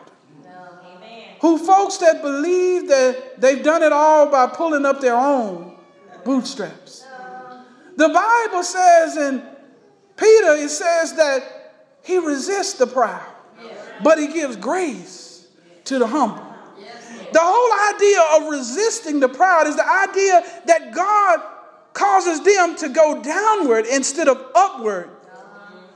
Who 1.41 1.59
folks 1.59 1.99
that 1.99 2.23
believe 2.23 2.89
that 2.89 3.41
they've 3.41 3.63
done 3.63 3.83
it 3.83 3.93
all 3.93 4.31
by 4.31 4.47
pulling 4.47 4.87
up 4.87 5.01
their 5.01 5.17
own 5.17 5.77
bootstraps. 6.25 7.05
The 7.97 8.09
Bible 8.09 8.63
says 8.63 9.17
in 9.17 9.43
Peter, 10.17 10.55
it 10.55 10.71
says 10.71 11.15
that 11.17 11.43
he 12.03 12.19
resists 12.19 12.75
the 12.75 12.87
proud, 12.87 13.27
but 14.03 14.19
he 14.19 14.29
gives 14.29 14.57
grace 14.57 15.49
to 15.85 15.99
the 15.99 16.07
humble. 16.07 16.44
The 17.35 17.41
whole 17.43 17.95
idea 17.97 18.21
of 18.37 18.53
resisting 18.53 19.19
the 19.19 19.29
proud 19.29 19.67
is 19.67 19.75
the 19.75 19.85
idea 19.85 20.45
that 20.67 20.95
God 20.95 21.41
causes 21.93 22.41
them 22.43 22.77
to 22.77 22.89
go 22.89 23.21
downward 23.21 23.87
instead 23.87 24.29
of 24.29 24.41
upward 24.55 25.11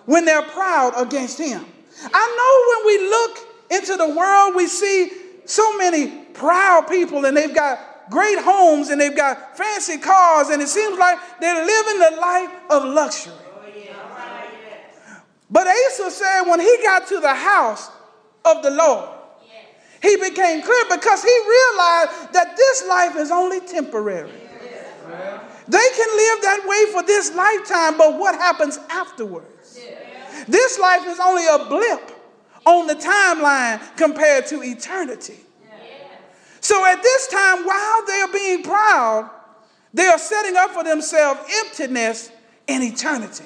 when 0.04 0.24
they're 0.24 0.42
proud 0.42 0.94
against 0.96 1.38
him. 1.38 1.64
I 2.12 2.24
know 2.38 2.54
when 2.74 2.86
we 2.86 3.08
look 3.08 3.38
into 3.70 3.96
the 3.96 4.18
world, 4.18 4.56
we 4.56 4.66
see 4.66 5.12
so 5.44 5.76
many 5.76 6.08
proud 6.34 6.88
people 6.88 7.24
and 7.24 7.36
they've 7.36 7.54
got 7.54 7.78
great 8.10 8.40
homes 8.40 8.88
and 8.88 9.00
they've 9.00 9.14
got 9.14 9.56
fancy 9.56 9.98
cars, 9.98 10.48
and 10.48 10.60
it 10.60 10.68
seems 10.68 10.98
like 10.98 11.18
they're 11.40 11.64
living 11.64 11.98
the 12.00 12.20
life 12.20 12.50
of 12.70 12.84
luxury. 12.84 13.34
But 15.48 15.68
Asaph 15.68 16.10
said 16.10 16.42
when 16.42 16.58
he 16.58 16.78
got 16.82 17.06
to 17.06 17.20
the 17.20 17.34
house 17.34 17.90
of 18.44 18.64
the 18.64 18.70
Lord, 18.70 19.17
he 20.02 20.16
became 20.16 20.62
clear 20.62 20.84
because 20.90 21.22
he 21.22 21.28
realized 21.28 22.32
that 22.32 22.54
this 22.56 22.86
life 22.86 23.16
is 23.16 23.30
only 23.30 23.60
temporary. 23.60 24.30
They 25.68 25.88
can 25.96 26.16
live 26.16 26.42
that 26.42 26.60
way 26.66 26.92
for 26.92 27.02
this 27.02 27.34
lifetime, 27.34 27.98
but 27.98 28.18
what 28.18 28.34
happens 28.34 28.78
afterwards? 28.88 29.78
This 30.46 30.78
life 30.78 31.06
is 31.06 31.18
only 31.20 31.44
a 31.46 31.66
blip 31.68 32.10
on 32.64 32.86
the 32.86 32.94
timeline 32.94 33.80
compared 33.96 34.46
to 34.46 34.62
eternity. 34.62 35.36
So 36.60 36.84
at 36.84 37.02
this 37.02 37.28
time, 37.28 37.64
while 37.64 38.06
they 38.06 38.20
are 38.20 38.32
being 38.32 38.62
proud, 38.62 39.30
they 39.92 40.06
are 40.06 40.18
setting 40.18 40.56
up 40.56 40.70
for 40.70 40.84
themselves 40.84 41.40
emptiness 41.64 42.30
in 42.66 42.82
eternity. 42.82 43.44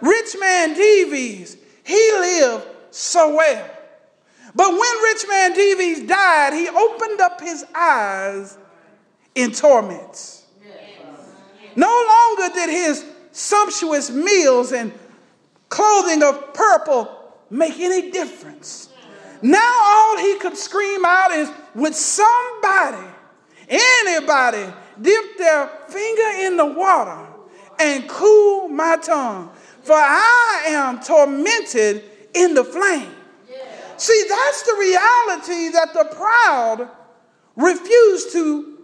Rich 0.00 0.36
man 0.38 0.74
Dives, 0.74 1.56
he 1.84 2.12
lived 2.18 2.66
so 2.90 3.36
well. 3.36 3.70
But 4.54 4.70
when 4.70 5.02
rich 5.02 5.24
man 5.28 5.52
Dives 5.54 6.02
died, 6.02 6.52
he 6.52 6.68
opened 6.68 7.20
up 7.20 7.40
his 7.40 7.64
eyes 7.74 8.56
in 9.34 9.50
torments. 9.50 10.44
No 11.76 11.88
longer 11.88 12.54
did 12.54 12.70
his 12.70 13.04
sumptuous 13.32 14.10
meals 14.10 14.72
and 14.72 14.92
clothing 15.68 16.22
of 16.22 16.54
purple 16.54 17.34
make 17.50 17.78
any 17.80 18.10
difference. 18.10 18.90
Now 19.42 19.76
all 19.82 20.18
he 20.18 20.38
could 20.38 20.56
scream 20.56 21.04
out 21.04 21.32
is, 21.32 21.50
would 21.74 21.94
somebody, 21.94 23.08
anybody, 23.68 24.72
dip 25.02 25.36
their 25.36 25.66
finger 25.88 26.46
in 26.46 26.56
the 26.56 26.66
water 26.66 27.26
and 27.80 28.08
cool 28.08 28.68
my 28.68 28.96
tongue? 28.96 29.50
For 29.82 29.96
I 29.96 30.64
am 30.68 31.00
tormented 31.00 32.04
in 32.32 32.54
the 32.54 32.64
flame. 32.64 33.13
See, 33.96 34.24
that's 34.28 34.62
the 34.62 34.76
reality 34.78 35.68
that 35.70 35.90
the 35.94 36.14
proud 36.14 36.88
refuse 37.56 38.32
to 38.32 38.78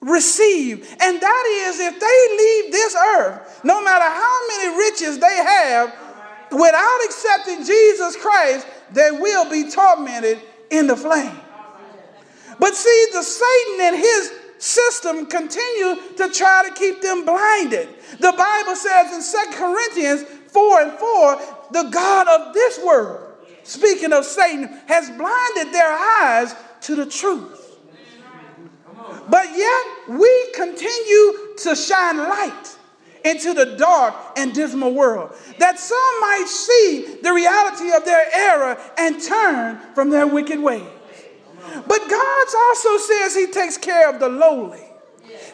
receive. 0.00 0.82
And 1.00 1.20
that 1.20 1.44
is 1.66 1.80
if 1.80 1.98
they 1.98 2.36
leave 2.36 2.72
this 2.72 2.94
earth, 2.94 3.60
no 3.64 3.82
matter 3.82 4.04
how 4.04 4.48
many 4.48 4.76
riches 4.76 5.18
they 5.18 5.36
have, 5.36 5.94
without 6.50 6.98
accepting 7.06 7.64
Jesus 7.64 8.16
Christ, 8.16 8.66
they 8.92 9.10
will 9.10 9.48
be 9.50 9.70
tormented 9.70 10.40
in 10.70 10.86
the 10.86 10.96
flame. 10.96 11.36
But 12.58 12.74
see, 12.74 13.06
the 13.12 13.22
Satan 13.22 13.80
and 13.80 13.96
his 13.96 14.32
system 14.58 15.26
continue 15.26 15.96
to 16.16 16.30
try 16.30 16.68
to 16.68 16.74
keep 16.74 17.00
them 17.00 17.24
blinded. 17.24 17.88
The 18.20 18.32
Bible 18.32 18.76
says 18.76 19.34
in 19.34 19.50
2 19.50 19.56
Corinthians 19.56 20.22
4 20.48 20.80
and 20.82 20.92
4, 20.92 21.40
the 21.72 21.88
God 21.90 22.28
of 22.28 22.54
this 22.54 22.78
world, 22.84 23.31
speaking 23.64 24.12
of 24.12 24.24
Satan, 24.24 24.68
has 24.86 25.10
blinded 25.10 25.72
their 25.72 25.92
eyes 25.92 26.54
to 26.82 26.94
the 26.94 27.06
truth. 27.06 27.78
But 29.28 29.46
yet 29.56 29.86
we 30.08 30.52
continue 30.54 31.54
to 31.58 31.76
shine 31.76 32.18
light 32.18 32.76
into 33.24 33.54
the 33.54 33.76
dark 33.76 34.14
and 34.36 34.52
dismal 34.52 34.92
world, 34.92 35.32
that 35.58 35.78
some 35.78 36.20
might 36.20 36.46
see 36.48 37.18
the 37.22 37.32
reality 37.32 37.94
of 37.96 38.04
their 38.04 38.26
error 38.34 38.76
and 38.98 39.22
turn 39.22 39.78
from 39.94 40.10
their 40.10 40.26
wicked 40.26 40.58
ways. 40.58 40.82
But 41.86 42.08
God 42.08 42.46
also 42.54 42.98
says 42.98 43.34
He 43.34 43.46
takes 43.46 43.78
care 43.78 44.10
of 44.10 44.18
the 44.18 44.28
lowly. 44.28 44.82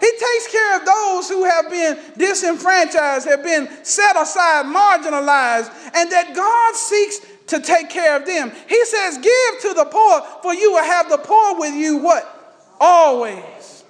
He 0.00 0.10
takes 0.10 0.52
care 0.52 0.76
of 0.76 0.86
those 0.86 1.28
who 1.28 1.44
have 1.44 1.70
been 1.70 1.98
disenfranchised, 2.16 3.28
have 3.28 3.42
been 3.42 3.68
set 3.84 4.16
aside, 4.16 4.66
marginalized, 4.66 5.70
and 5.94 6.10
that 6.10 6.34
God 6.34 6.74
seeks 6.74 7.20
to 7.48 7.60
take 7.60 7.90
care 7.90 8.16
of 8.16 8.26
them. 8.26 8.52
He 8.68 8.84
says, 8.84 9.18
Give 9.18 9.60
to 9.62 9.74
the 9.74 9.86
poor, 9.86 10.20
for 10.42 10.54
you 10.54 10.72
will 10.72 10.84
have 10.84 11.08
the 11.08 11.18
poor 11.18 11.58
with 11.58 11.74
you 11.74 11.98
what? 11.98 12.66
Always. 12.80 13.84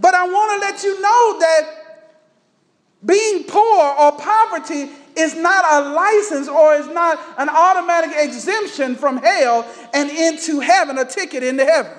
But 0.00 0.14
I 0.14 0.24
want 0.26 0.62
to 0.62 0.66
let 0.66 0.82
you 0.82 1.00
know 1.00 1.38
that 1.40 1.80
being 3.04 3.44
poor 3.44 3.84
or 3.98 4.12
poverty 4.12 4.90
is 5.16 5.34
not 5.34 5.64
a 5.70 5.90
license 5.90 6.48
or 6.48 6.74
is 6.74 6.86
not 6.88 7.18
an 7.38 7.48
automatic 7.48 8.12
exemption 8.16 8.94
from 8.94 9.18
hell 9.18 9.66
and 9.92 10.10
into 10.10 10.60
heaven, 10.60 10.98
a 10.98 11.04
ticket 11.04 11.42
into 11.42 11.64
heaven. 11.64 11.92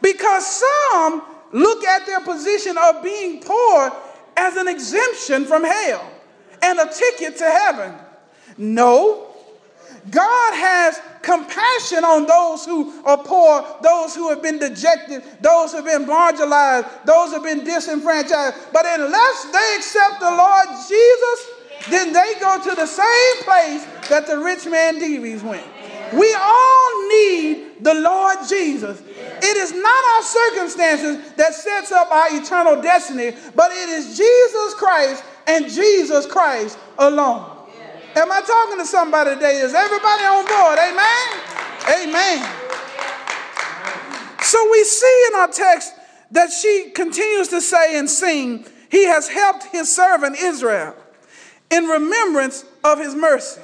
Because 0.00 0.46
some 0.46 1.22
look 1.52 1.84
at 1.84 2.06
their 2.06 2.20
position 2.20 2.76
of 2.78 3.02
being 3.02 3.40
poor 3.40 3.92
as 4.36 4.56
an 4.56 4.68
exemption 4.68 5.44
from 5.44 5.64
hell 5.64 6.10
and 6.62 6.78
a 6.78 6.86
ticket 6.86 7.36
to 7.38 7.44
heaven. 7.44 7.94
No, 8.58 9.28
God 10.10 10.54
has 10.54 11.00
compassion 11.22 12.04
on 12.04 12.26
those 12.26 12.64
who 12.64 13.04
are 13.04 13.18
poor, 13.18 13.64
those 13.82 14.14
who 14.14 14.28
have 14.30 14.42
been 14.42 14.58
dejected, 14.58 15.22
those 15.40 15.72
who 15.72 15.82
have 15.82 15.86
been 15.86 16.06
marginalized, 16.06 17.04
those 17.04 17.28
who 17.28 17.34
have 17.34 17.44
been 17.44 17.64
disenfranchised. 17.64 18.56
But 18.72 18.86
unless 18.86 19.44
they 19.44 19.74
accept 19.76 20.20
the 20.20 20.30
Lord 20.30 20.66
Jesus, 20.88 21.50
then 21.90 22.12
they 22.12 22.34
go 22.40 22.58
to 22.62 22.74
the 22.74 22.86
same 22.86 23.44
place 23.44 23.86
that 24.08 24.26
the 24.26 24.38
rich 24.38 24.66
man 24.66 24.98
Dives 24.98 25.42
went. 25.42 25.66
We 26.12 26.34
all 26.34 27.08
need 27.08 27.84
the 27.84 27.94
Lord 27.94 28.38
Jesus. 28.48 29.00
It 29.00 29.56
is 29.56 29.72
not 29.72 30.04
our 30.16 30.22
circumstances 30.22 31.32
that 31.34 31.54
sets 31.54 31.92
up 31.92 32.10
our 32.10 32.34
eternal 32.34 32.80
destiny, 32.80 33.36
but 33.54 33.70
it 33.72 33.88
is 33.90 34.16
Jesus 34.16 34.74
Christ 34.74 35.22
and 35.46 35.68
Jesus 35.68 36.26
Christ 36.26 36.78
alone. 36.98 37.57
Am 38.18 38.32
I 38.32 38.40
talking 38.40 38.78
to 38.78 38.86
somebody 38.86 39.34
today? 39.34 39.58
Is 39.58 39.74
everybody 39.74 40.24
on 40.24 40.44
board? 40.46 40.78
Amen? 40.78 41.28
Amen. 42.02 42.54
So 44.42 44.70
we 44.70 44.84
see 44.84 45.24
in 45.28 45.34
our 45.36 45.48
text 45.48 45.94
that 46.32 46.50
she 46.50 46.90
continues 46.94 47.48
to 47.48 47.60
say 47.60 47.98
and 47.98 48.10
sing, 48.10 48.66
He 48.90 49.04
has 49.04 49.28
helped 49.28 49.64
His 49.64 49.94
servant 49.94 50.36
Israel 50.38 50.94
in 51.70 51.84
remembrance 51.84 52.64
of 52.82 52.98
His 52.98 53.14
mercy. 53.14 53.62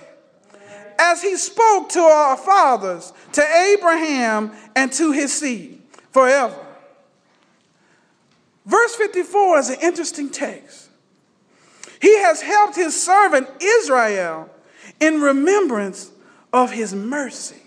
As 0.99 1.21
He 1.21 1.37
spoke 1.37 1.89
to 1.91 2.01
our 2.01 2.37
fathers, 2.37 3.13
to 3.33 3.43
Abraham, 3.43 4.53
and 4.77 4.93
to 4.93 5.13
his 5.13 5.33
seed 5.33 5.81
forever. 6.11 6.59
Verse 8.65 8.95
54 8.95 9.59
is 9.59 9.71
an 9.71 9.81
interesting 9.83 10.31
text. 10.31 10.84
He 12.05 12.19
has 12.19 12.43
helped 12.43 12.77
his 12.77 13.03
servant 13.03 13.49
Israel 13.63 14.51
in 15.01 15.23
remembrance 15.23 16.11
of 16.53 16.71
his 16.71 16.95
mercy. 16.95 17.63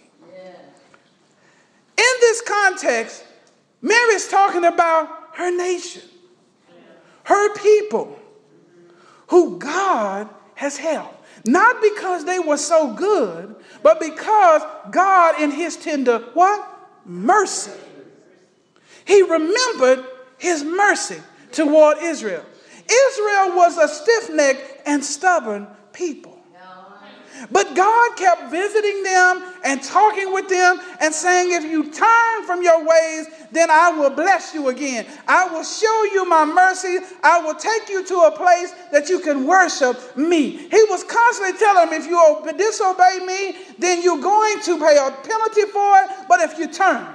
In 1.97 2.13
this 2.21 2.43
context, 2.43 3.25
Mary 3.81 4.13
is 4.13 4.27
talking 4.27 4.63
about 4.63 5.09
her 5.33 5.49
nation, 5.49 6.03
her 7.23 7.55
people, 7.55 8.19
who 9.29 9.57
God 9.57 10.29
has 10.53 10.77
helped. 10.77 11.15
Not 11.43 11.81
because 11.81 12.23
they 12.23 12.37
were 12.37 12.57
so 12.57 12.93
good, 12.93 13.55
but 13.81 13.99
because 13.99 14.61
God, 14.91 15.41
in 15.41 15.49
his 15.49 15.77
tender 15.77 16.19
what? 16.35 16.63
Mercy. 17.07 17.71
He 19.03 19.23
remembered 19.23 20.05
his 20.37 20.63
mercy 20.63 21.21
toward 21.51 21.97
Israel. 22.03 22.45
Israel 22.89 23.55
was 23.55 23.77
a 23.77 23.87
stiff 23.87 24.29
necked 24.29 24.87
and 24.87 25.03
stubborn 25.03 25.67
people. 25.93 26.37
But 27.51 27.75
God 27.75 28.17
kept 28.17 28.49
visiting 28.51 29.03
them 29.03 29.43
and 29.63 29.81
talking 29.83 30.33
with 30.33 30.49
them 30.49 30.79
and 30.99 31.13
saying, 31.13 31.51
If 31.51 31.69
you 31.69 31.91
turn 31.91 32.43
from 32.45 32.63
your 32.63 32.79
ways, 32.79 33.27
then 33.51 33.69
I 33.69 33.91
will 33.91 34.09
bless 34.09 34.53
you 34.53 34.69
again. 34.69 35.05
I 35.27 35.47
will 35.47 35.63
show 35.63 36.03
you 36.13 36.27
my 36.27 36.45
mercy. 36.45 36.99
I 37.23 37.39
will 37.41 37.55
take 37.55 37.89
you 37.89 38.03
to 38.05 38.15
a 38.21 38.31
place 38.31 38.73
that 38.91 39.09
you 39.09 39.19
can 39.19 39.45
worship 39.45 40.17
me. 40.17 40.57
He 40.57 40.83
was 40.89 41.03
constantly 41.03 41.57
telling 41.59 41.89
them, 41.89 42.01
If 42.01 42.07
you 42.07 42.57
disobey 42.57 43.19
me, 43.25 43.55
then 43.77 44.01
you're 44.01 44.21
going 44.21 44.59
to 44.61 44.79
pay 44.79 44.97
a 44.97 45.11
penalty 45.11 45.65
for 45.71 45.97
it. 46.01 46.27
But 46.27 46.41
if 46.41 46.57
you 46.57 46.67
turn, 46.71 47.05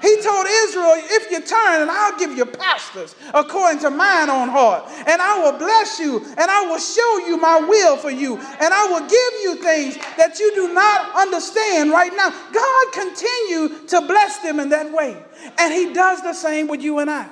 he 0.00 0.20
told 0.22 0.46
Israel, 0.46 0.94
if 0.96 1.30
you 1.30 1.40
turn, 1.42 1.82
and 1.82 1.90
I'll 1.90 2.18
give 2.18 2.36
you 2.36 2.46
pastors 2.46 3.14
according 3.34 3.80
to 3.80 3.90
mine 3.90 4.30
own 4.30 4.48
heart, 4.48 4.84
and 5.06 5.20
I 5.20 5.42
will 5.42 5.58
bless 5.58 5.98
you, 5.98 6.18
and 6.18 6.50
I 6.50 6.66
will 6.66 6.78
show 6.78 7.26
you 7.26 7.36
my 7.36 7.58
will 7.60 7.96
for 7.96 8.10
you, 8.10 8.36
and 8.36 8.74
I 8.74 8.86
will 8.86 9.06
give 9.08 9.42
you 9.42 9.62
things 9.62 9.96
that 10.16 10.38
you 10.38 10.54
do 10.54 10.72
not 10.72 11.14
understand 11.16 11.90
right 11.90 12.12
now. 12.14 12.30
God 12.30 12.92
continued 12.92 13.88
to 13.88 14.00
bless 14.02 14.38
them 14.38 14.60
in 14.60 14.70
that 14.70 14.90
way, 14.92 15.16
and 15.58 15.72
He 15.72 15.92
does 15.92 16.22
the 16.22 16.32
same 16.32 16.68
with 16.68 16.80
you 16.82 16.98
and 16.98 17.10
I. 17.10 17.28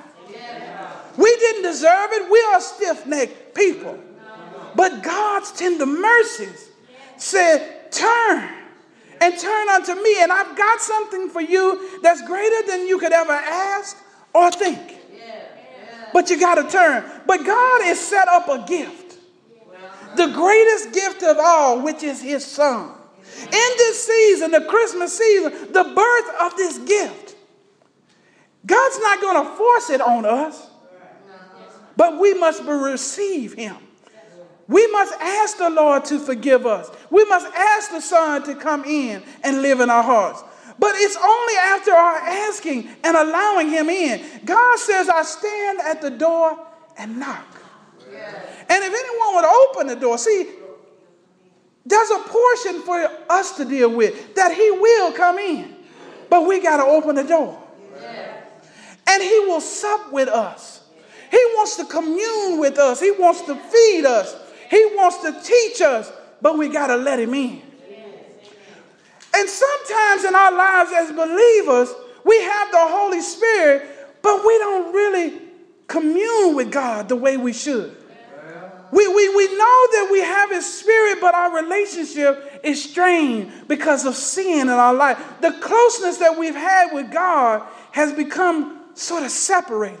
We 1.17 1.35
didn't 1.35 1.63
deserve 1.63 2.11
it. 2.13 2.31
We 2.31 2.39
are 2.53 2.61
stiff 2.61 3.05
necked 3.05 3.55
people. 3.55 3.99
But 4.75 5.03
God's 5.03 5.51
tender 5.51 5.85
mercies 5.85 6.69
said, 7.17 7.91
Turn 7.91 8.58
and 9.21 9.37
turn 9.37 9.69
unto 9.69 9.95
me, 9.95 10.21
and 10.21 10.31
I've 10.31 10.55
got 10.55 10.81
something 10.81 11.29
for 11.29 11.41
you 11.41 11.99
that's 12.01 12.21
greater 12.21 12.67
than 12.67 12.87
you 12.87 12.97
could 12.99 13.13
ever 13.13 13.33
ask 13.33 13.97
or 14.33 14.51
think. 14.51 14.97
But 16.13 16.29
you 16.29 16.39
got 16.39 16.55
to 16.55 16.69
turn. 16.69 17.03
But 17.27 17.45
God 17.45 17.83
has 17.83 17.99
set 17.99 18.27
up 18.27 18.47
a 18.47 18.65
gift, 18.67 19.17
the 20.15 20.27
greatest 20.27 20.93
gift 20.93 21.23
of 21.23 21.37
all, 21.39 21.81
which 21.81 22.03
is 22.03 22.21
His 22.21 22.45
Son. 22.45 22.95
In 23.41 23.49
this 23.51 24.05
season, 24.05 24.51
the 24.51 24.61
Christmas 24.61 25.17
season, 25.17 25.71
the 25.71 25.83
birth 25.83 26.41
of 26.41 26.57
this 26.57 26.79
gift, 26.79 27.35
God's 28.65 28.99
not 28.99 29.21
going 29.21 29.45
to 29.45 29.55
force 29.55 29.89
it 29.89 30.01
on 30.01 30.25
us, 30.25 30.67
but 31.95 32.19
we 32.19 32.33
must 32.33 32.63
receive 32.63 33.53
Him. 33.53 33.77
We 34.69 34.85
must 34.91 35.13
ask 35.19 35.57
the 35.57 35.71
Lord 35.71 36.05
to 36.05 36.19
forgive 36.19 36.67
us. 36.67 36.91
We 37.09 37.25
must 37.25 37.47
ask 37.55 37.89
the 37.89 38.01
Son 38.01 38.43
to 38.43 38.53
come 38.53 38.85
in 38.85 39.23
and 39.43 39.63
live 39.63 39.79
in 39.79 39.89
our 39.89 40.03
hearts. 40.03 40.43
But 40.77 40.91
it's 40.95 41.17
only 41.17 41.53
after 41.55 41.91
our 41.91 42.17
asking 42.17 42.87
and 43.03 43.17
allowing 43.17 43.69
Him 43.69 43.89
in. 43.89 44.23
God 44.45 44.77
says, 44.77 45.09
I 45.09 45.23
stand 45.23 45.79
at 45.81 46.03
the 46.03 46.11
door 46.11 46.57
and 46.97 47.19
knock. 47.19 47.47
And 48.69 48.83
if 48.83 48.93
anyone 48.93 49.35
would 49.35 49.45
open 49.45 49.87
the 49.87 49.95
door, 49.95 50.19
see, 50.19 50.47
there's 51.83 52.11
a 52.11 52.19
portion 52.19 52.81
for 52.83 53.09
us 53.27 53.57
to 53.57 53.65
deal 53.65 53.89
with 53.89 54.35
that 54.35 54.53
He 54.53 54.69
will 54.69 55.11
come 55.13 55.39
in. 55.39 55.77
But 56.29 56.47
we 56.47 56.61
got 56.61 56.77
to 56.77 56.83
open 56.83 57.15
the 57.15 57.23
door. 57.23 57.59
And 59.07 59.23
He 59.23 59.39
will 59.47 59.61
sup 59.61 60.13
with 60.13 60.29
us. 60.29 60.83
He 61.31 61.43
wants 61.55 61.75
to 61.77 61.85
commune 61.85 62.59
with 62.59 62.77
us. 62.77 62.99
He 62.99 63.09
wants 63.09 63.41
to 63.41 63.55
feed 63.55 64.05
us. 64.05 64.35
He 64.69 64.85
wants 64.95 65.17
to 65.23 65.41
teach 65.41 65.81
us, 65.81 66.11
but 66.41 66.57
we 66.57 66.69
got 66.69 66.87
to 66.87 66.95
let 66.95 67.19
him 67.19 67.33
in. 67.33 67.61
And 69.35 69.47
sometimes 69.47 70.23
in 70.23 70.35
our 70.35 70.51
lives 70.51 70.91
as 70.95 71.11
believers, 71.11 71.93
we 72.25 72.41
have 72.41 72.71
the 72.71 72.79
Holy 72.79 73.21
Spirit, 73.21 73.87
but 74.21 74.45
we 74.45 74.57
don't 74.57 74.93
really 74.93 75.41
commune 75.87 76.55
with 76.55 76.71
God 76.71 77.09
the 77.09 77.15
way 77.15 77.37
we 77.37 77.53
should. 77.53 77.95
We, 78.91 79.07
we, 79.07 79.29
we 79.35 79.47
know 79.55 79.87
that 79.91 80.09
we 80.11 80.19
have 80.19 80.49
His 80.49 80.65
Spirit, 80.65 81.19
but 81.21 81.35
our 81.35 81.55
relationship 81.55 82.61
is 82.63 82.83
strained 82.83 83.51
because 83.67 84.05
of 84.05 84.15
sin 84.15 84.61
in 84.61 84.69
our 84.69 84.95
life. 84.95 85.17
The 85.41 85.51
closeness 85.51 86.17
that 86.17 86.37
we've 86.37 86.55
had 86.55 86.91
with 86.91 87.11
God 87.11 87.67
has 87.91 88.13
become 88.13 88.81
sort 88.95 89.23
of 89.23 89.29
separated. 89.29 89.99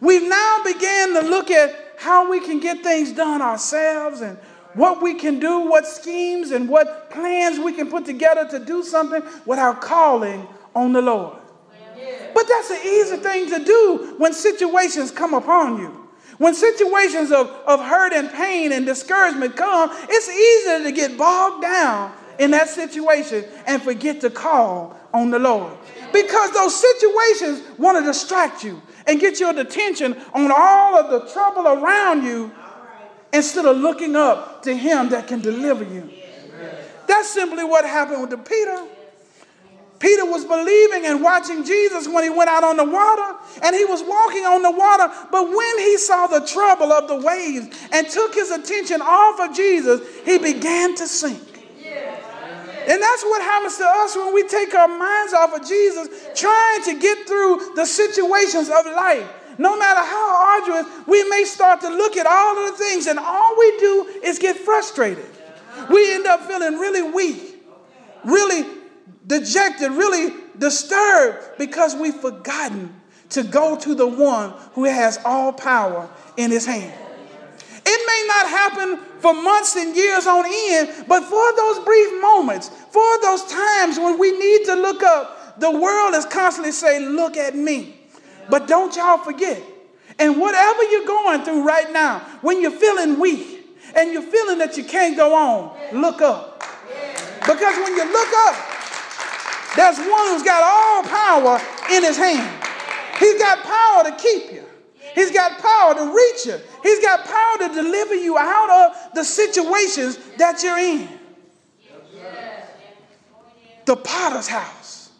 We've 0.00 0.28
now 0.28 0.58
began 0.64 1.14
to 1.14 1.20
look 1.22 1.50
at 1.50 1.81
how 2.02 2.28
we 2.28 2.40
can 2.40 2.58
get 2.58 2.82
things 2.82 3.12
done 3.12 3.40
ourselves 3.40 4.20
and 4.20 4.36
what 4.74 5.02
we 5.02 5.14
can 5.14 5.38
do, 5.38 5.60
what 5.60 5.86
schemes 5.86 6.50
and 6.50 6.68
what 6.68 7.10
plans 7.10 7.58
we 7.58 7.72
can 7.72 7.90
put 7.90 8.04
together 8.04 8.48
to 8.50 8.58
do 8.64 8.82
something 8.82 9.22
without 9.46 9.80
calling 9.80 10.46
on 10.74 10.92
the 10.92 11.02
Lord. 11.02 11.38
But 12.34 12.44
that's 12.48 12.70
an 12.70 12.80
easy 12.84 13.16
thing 13.18 13.48
to 13.50 13.64
do 13.64 14.14
when 14.18 14.32
situations 14.32 15.10
come 15.10 15.34
upon 15.34 15.78
you. 15.78 16.08
When 16.38 16.54
situations 16.54 17.30
of, 17.30 17.48
of 17.66 17.80
hurt 17.80 18.12
and 18.12 18.30
pain 18.32 18.72
and 18.72 18.84
discouragement 18.84 19.54
come, 19.54 19.90
it's 20.08 20.28
easier 20.28 20.82
to 20.82 20.92
get 20.92 21.16
bogged 21.16 21.62
down 21.62 22.12
in 22.38 22.50
that 22.50 22.68
situation 22.68 23.44
and 23.66 23.80
forget 23.80 24.20
to 24.22 24.30
call 24.30 24.98
on 25.12 25.30
the 25.30 25.38
Lord. 25.38 25.76
Because 26.12 26.50
those 26.52 26.74
situations 26.74 27.62
want 27.78 27.98
to 27.98 28.04
distract 28.04 28.64
you 28.64 28.82
and 29.06 29.20
get 29.20 29.40
your 29.40 29.58
attention 29.58 30.16
on 30.34 30.50
all 30.54 30.98
of 30.98 31.10
the 31.10 31.32
trouble 31.32 31.66
around 31.66 32.24
you 32.24 32.52
instead 33.32 33.64
of 33.64 33.76
looking 33.76 34.16
up 34.16 34.62
to 34.62 34.76
Him 34.76 35.08
that 35.10 35.26
can 35.26 35.40
deliver 35.40 35.84
you. 35.84 36.10
That's 37.06 37.28
simply 37.28 37.64
what 37.64 37.84
happened 37.84 38.22
with 38.22 38.44
Peter. 38.44 38.86
Peter 39.98 40.24
was 40.24 40.44
believing 40.44 41.06
and 41.06 41.22
watching 41.22 41.62
Jesus 41.62 42.08
when 42.08 42.24
he 42.24 42.30
went 42.30 42.50
out 42.50 42.64
on 42.64 42.76
the 42.76 42.84
water, 42.84 43.38
and 43.62 43.76
he 43.76 43.84
was 43.84 44.02
walking 44.02 44.44
on 44.44 44.60
the 44.60 44.70
water. 44.72 45.08
But 45.30 45.48
when 45.48 45.78
he 45.78 45.96
saw 45.96 46.26
the 46.26 46.44
trouble 46.44 46.92
of 46.92 47.06
the 47.06 47.24
waves 47.24 47.68
and 47.92 48.08
took 48.08 48.34
his 48.34 48.50
attention 48.50 49.00
off 49.00 49.38
of 49.38 49.54
Jesus, 49.54 50.00
he 50.24 50.38
began 50.38 50.96
to 50.96 51.06
sink. 51.06 51.51
And 52.88 53.02
that's 53.02 53.22
what 53.22 53.42
happens 53.42 53.76
to 53.78 53.84
us 53.86 54.16
when 54.16 54.34
we 54.34 54.46
take 54.48 54.74
our 54.74 54.88
minds 54.88 55.32
off 55.32 55.54
of 55.54 55.66
Jesus, 55.66 56.08
trying 56.34 56.82
to 56.84 56.98
get 56.98 57.26
through 57.26 57.72
the 57.76 57.84
situations 57.84 58.68
of 58.68 58.86
life. 58.86 59.28
No 59.58 59.78
matter 59.78 60.00
how 60.00 60.60
arduous, 60.60 61.06
we 61.06 61.28
may 61.28 61.44
start 61.44 61.80
to 61.82 61.88
look 61.88 62.16
at 62.16 62.26
all 62.26 62.58
of 62.58 62.72
the 62.72 62.84
things, 62.84 63.06
and 63.06 63.18
all 63.18 63.56
we 63.58 63.78
do 63.78 64.20
is 64.24 64.38
get 64.38 64.56
frustrated. 64.56 65.26
We 65.90 66.14
end 66.14 66.26
up 66.26 66.42
feeling 66.42 66.78
really 66.78 67.02
weak, 67.02 67.62
really 68.24 68.66
dejected, 69.26 69.92
really 69.92 70.34
disturbed 70.58 71.58
because 71.58 71.94
we've 71.94 72.16
forgotten 72.16 72.94
to 73.30 73.42
go 73.42 73.78
to 73.78 73.94
the 73.94 74.06
one 74.06 74.52
who 74.72 74.84
has 74.84 75.18
all 75.24 75.52
power 75.52 76.08
in 76.36 76.50
his 76.50 76.66
hand. 76.66 76.98
It 77.84 78.06
may 78.06 78.24
not 78.28 78.48
happen 78.48 78.98
for 79.20 79.34
months 79.34 79.76
and 79.76 79.94
years 79.94 80.26
on 80.26 80.44
end, 80.46 81.06
but 81.08 81.24
for 81.24 81.56
those 81.56 81.84
brief 81.84 82.20
moments, 82.20 82.68
for 82.68 83.20
those 83.22 83.44
times 83.44 83.98
when 83.98 84.18
we 84.18 84.36
need 84.38 84.64
to 84.66 84.74
look 84.74 85.02
up, 85.02 85.58
the 85.58 85.70
world 85.70 86.14
is 86.14 86.24
constantly 86.26 86.72
saying, 86.72 87.10
Look 87.10 87.36
at 87.36 87.54
me. 87.54 87.96
But 88.48 88.66
don't 88.66 88.94
y'all 88.96 89.18
forget, 89.18 89.62
and 90.18 90.40
whatever 90.40 90.82
you're 90.84 91.06
going 91.06 91.44
through 91.44 91.64
right 91.64 91.90
now, 91.92 92.20
when 92.42 92.60
you're 92.60 92.70
feeling 92.70 93.18
weak 93.18 93.66
and 93.96 94.12
you're 94.12 94.22
feeling 94.22 94.58
that 94.58 94.76
you 94.76 94.84
can't 94.84 95.16
go 95.16 95.34
on, 95.34 96.00
look 96.00 96.20
up. 96.20 96.60
Because 97.40 97.76
when 97.76 97.96
you 97.96 98.04
look 98.12 98.28
up, 98.46 98.56
there's 99.74 99.98
one 99.98 100.28
who's 100.30 100.42
got 100.42 100.62
all 100.62 101.02
power 101.02 101.60
in 101.90 102.04
his 102.04 102.16
hand. 102.16 102.62
He's 103.18 103.38
got 103.38 103.62
power 103.62 104.04
to 104.04 104.16
keep 104.16 104.52
you. 104.52 104.61
He's 105.14 105.30
got 105.30 105.60
power 105.60 105.94
to 105.94 106.14
reach 106.14 106.46
you. 106.46 106.58
He's 106.82 107.00
got 107.00 107.24
power 107.24 107.68
to 107.68 107.74
deliver 107.74 108.14
you 108.14 108.38
out 108.38 108.70
of 108.70 109.14
the 109.14 109.24
situations 109.24 110.18
that 110.38 110.62
you're 110.62 110.78
in. 110.78 111.08
The 113.84 113.96
potter's 113.96 114.48
house. 114.48 115.10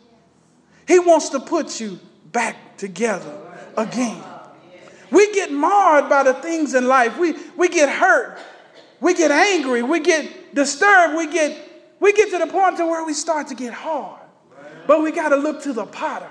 He 0.87 0.99
wants 0.99 1.31
to 1.31 1.41
put 1.41 1.81
you 1.81 1.99
back 2.31 2.77
together 2.77 3.39
again. 3.77 4.23
We 5.11 5.33
get 5.35 5.53
marred 5.53 6.09
by 6.09 6.23
the 6.23 6.35
things 6.35 6.75
in 6.75 6.89
life. 6.89 7.19
We, 7.19 7.35
we 7.57 7.69
get 7.69 7.89
hurt. 7.91 8.39
We 9.01 9.15
get 9.15 9.31
angry. 9.31 9.83
We 9.83 10.01
get 10.01 10.55
disturbed. 10.55 11.17
We 11.17 11.31
get, 11.31 11.59
we 12.01 12.13
get 12.13 12.31
to 12.31 12.39
the 12.39 12.47
point 12.47 12.79
to 12.79 12.87
where 12.87 13.05
we 13.05 13.13
start 13.13 13.49
to 13.49 13.55
get 13.55 13.75
hard. 13.75 14.21
But 14.87 15.03
we 15.03 15.13
got 15.13 15.31
to 15.31 15.37
look 15.37 15.63
to 15.65 15.73
the 15.73 15.85
potter 15.85 16.31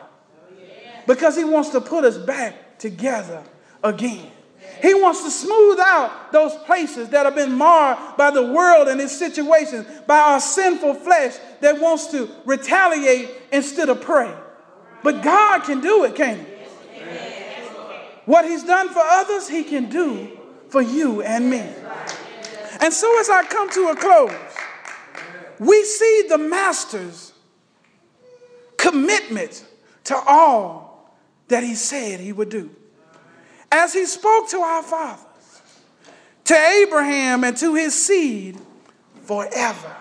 because 1.05 1.37
he 1.37 1.43
wants 1.43 1.69
to 1.69 1.81
put 1.81 2.05
us 2.05 2.17
back 2.17 2.79
together 2.79 3.43
again. 3.83 4.31
He 4.81 4.95
wants 4.95 5.23
to 5.23 5.29
smooth 5.29 5.79
out 5.79 6.31
those 6.31 6.55
places 6.65 7.09
that 7.09 7.25
have 7.25 7.35
been 7.35 7.53
marred 7.53 8.17
by 8.17 8.31
the 8.31 8.51
world 8.51 8.87
and 8.87 8.99
its 8.99 9.15
situations, 9.15 9.85
by 10.07 10.17
our 10.17 10.39
sinful 10.39 10.95
flesh 10.95 11.35
that 11.59 11.79
wants 11.79 12.07
to 12.07 12.29
retaliate 12.45 13.29
instead 13.51 13.89
of 13.89 14.01
pray. 14.01 14.33
But 15.03 15.21
God 15.21 15.63
can 15.63 15.81
do 15.81 16.03
it, 16.05 16.15
can't 16.15 16.39
He? 16.39 16.45
What 18.25 18.45
He's 18.45 18.63
done 18.63 18.89
for 18.89 19.01
others, 19.01 19.47
He 19.47 19.63
can 19.63 19.89
do 19.89 20.39
for 20.69 20.81
you 20.81 21.21
and 21.21 21.49
me. 21.49 21.63
And 22.79 22.91
so, 22.91 23.19
as 23.19 23.29
I 23.29 23.43
come 23.43 23.69
to 23.71 23.89
a 23.89 23.95
close, 23.95 24.33
we 25.59 25.83
see 25.83 26.23
the 26.27 26.39
Master's 26.39 27.33
commitment 28.77 29.63
to 30.05 30.15
all 30.15 31.15
that 31.49 31.63
He 31.63 31.75
said 31.75 32.19
He 32.19 32.31
would 32.31 32.49
do 32.49 32.71
as 33.71 33.93
he 33.93 34.05
spoke 34.05 34.49
to 34.49 34.57
our 34.57 34.83
fathers, 34.83 35.61
to 36.45 36.55
Abraham 36.55 37.43
and 37.43 37.55
to 37.57 37.75
his 37.75 37.95
seed 37.95 38.59
forever. 39.23 39.95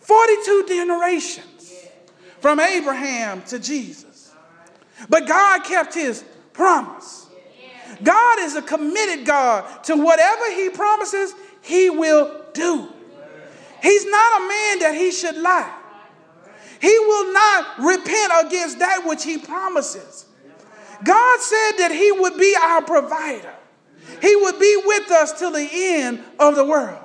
42 0.00 0.64
generations 0.66 1.86
from 2.40 2.58
Abraham 2.58 3.42
to 3.42 3.58
Jesus. 3.58 4.32
But 5.08 5.28
God 5.28 5.64
kept 5.64 5.94
his 5.94 6.24
promise. 6.52 7.28
God 8.02 8.38
is 8.40 8.56
a 8.56 8.62
committed 8.62 9.26
God 9.26 9.84
to 9.84 9.96
whatever 9.96 10.50
he 10.52 10.70
promises, 10.70 11.34
he 11.62 11.90
will 11.90 12.44
do. 12.54 12.88
He's 13.82 14.06
not 14.06 14.40
a 14.40 14.48
man 14.48 14.78
that 14.80 14.94
he 14.94 15.10
should 15.10 15.36
lie. 15.36 15.76
He 16.80 16.98
will 16.98 17.32
not 17.32 17.78
repent 17.78 18.32
against 18.46 18.78
that 18.78 19.02
which 19.06 19.24
he 19.24 19.38
promises. 19.38 20.26
God 21.04 21.40
said 21.40 21.72
that 21.78 21.92
He 21.92 22.12
would 22.12 22.36
be 22.36 22.56
our 22.60 22.82
provider, 22.82 23.54
He 24.20 24.36
would 24.36 24.58
be 24.58 24.82
with 24.84 25.10
us 25.10 25.38
till 25.38 25.52
the 25.52 25.68
end 25.72 26.20
of 26.38 26.56
the 26.56 26.64
world. 26.64 27.04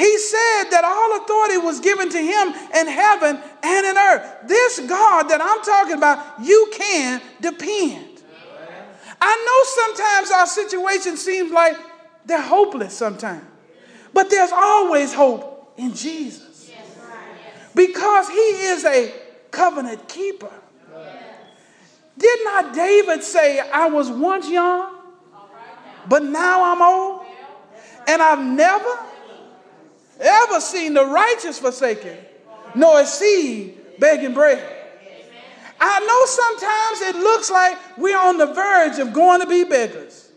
He 0.00 0.18
said 0.18 0.70
that 0.70 0.82
all 0.82 1.22
authority 1.22 1.58
was 1.58 1.78
given 1.80 2.08
to 2.08 2.18
him 2.18 2.48
in 2.74 2.88
heaven 2.88 3.38
and 3.62 3.86
in 3.86 3.98
earth. 3.98 4.48
This 4.48 4.80
God 4.88 5.24
that 5.24 5.42
I'm 5.42 5.62
talking 5.62 5.98
about, 5.98 6.42
you 6.42 6.72
can 6.72 7.20
depend. 7.42 8.22
I 9.20 9.44
know 9.44 9.84
sometimes 9.84 10.30
our 10.30 10.46
situation 10.46 11.18
seems 11.18 11.52
like 11.52 11.76
they're 12.24 12.40
hopeless 12.40 12.96
sometimes, 12.96 13.44
but 14.14 14.30
there's 14.30 14.52
always 14.52 15.12
hope 15.12 15.74
in 15.76 15.94
Jesus 15.94 16.72
because 17.74 18.28
he 18.28 18.34
is 18.34 18.86
a 18.86 19.14
covenant 19.50 20.08
keeper. 20.08 20.50
Did 22.18 22.38
not 22.44 22.74
David 22.74 23.22
say, 23.22 23.60
I 23.60 23.88
was 23.88 24.10
once 24.10 24.48
young, 24.48 24.94
but 26.08 26.22
now 26.22 26.72
I'm 26.72 26.82
old? 26.82 27.26
And 28.08 28.20
I've 28.20 28.44
never, 28.44 28.98
ever 30.18 30.60
seen 30.60 30.94
the 30.94 31.04
righteous 31.06 31.58
forsaken, 31.58 32.18
nor 32.74 33.00
a 33.00 33.06
seed 33.06 33.98
begging 33.98 34.34
bread. 34.34 34.78
I 35.80 36.00
know 36.00 36.26
sometimes 36.26 37.16
it 37.16 37.22
looks 37.22 37.50
like 37.50 37.78
we're 37.96 38.18
on 38.18 38.36
the 38.36 38.46
verge 38.46 38.98
of 38.98 39.14
going 39.14 39.40
to 39.40 39.46
be 39.46 39.64
beggars. 39.64 40.30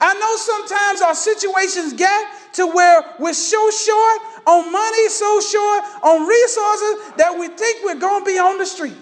I 0.00 0.14
know 0.14 0.36
sometimes 0.36 1.00
our 1.00 1.14
situations 1.14 1.92
get 1.92 2.54
to 2.54 2.66
where 2.66 3.14
we're 3.18 3.32
so 3.32 3.70
short 3.70 4.20
on 4.46 4.72
money, 4.72 5.08
so 5.08 5.40
short 5.40 5.84
on 6.02 6.26
resources 6.26 7.12
that 7.16 7.36
we 7.38 7.48
think 7.48 7.84
we're 7.84 8.00
going 8.00 8.24
to 8.24 8.30
be 8.30 8.38
on 8.38 8.58
the 8.58 8.66
street. 8.66 8.96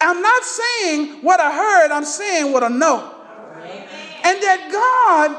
I'm 0.00 0.22
not 0.22 0.42
saying 0.44 1.22
what 1.22 1.40
I 1.40 1.50
heard, 1.50 1.90
I'm 1.90 2.04
saying 2.04 2.52
what 2.52 2.62
I 2.62 2.68
know. 2.68 3.14
And 4.24 4.36
that 4.42 4.68
God, 4.70 5.34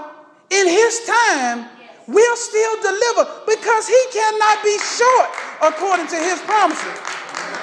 in 0.49 0.67
His 0.67 1.05
time, 1.07 1.69
will 2.07 2.35
still 2.35 2.75
deliver 2.81 3.23
because 3.47 3.87
He 3.87 4.01
cannot 4.11 4.63
be 4.63 4.75
short 4.81 5.29
according 5.61 6.07
to 6.07 6.17
His 6.17 6.41
promises. 6.41 6.97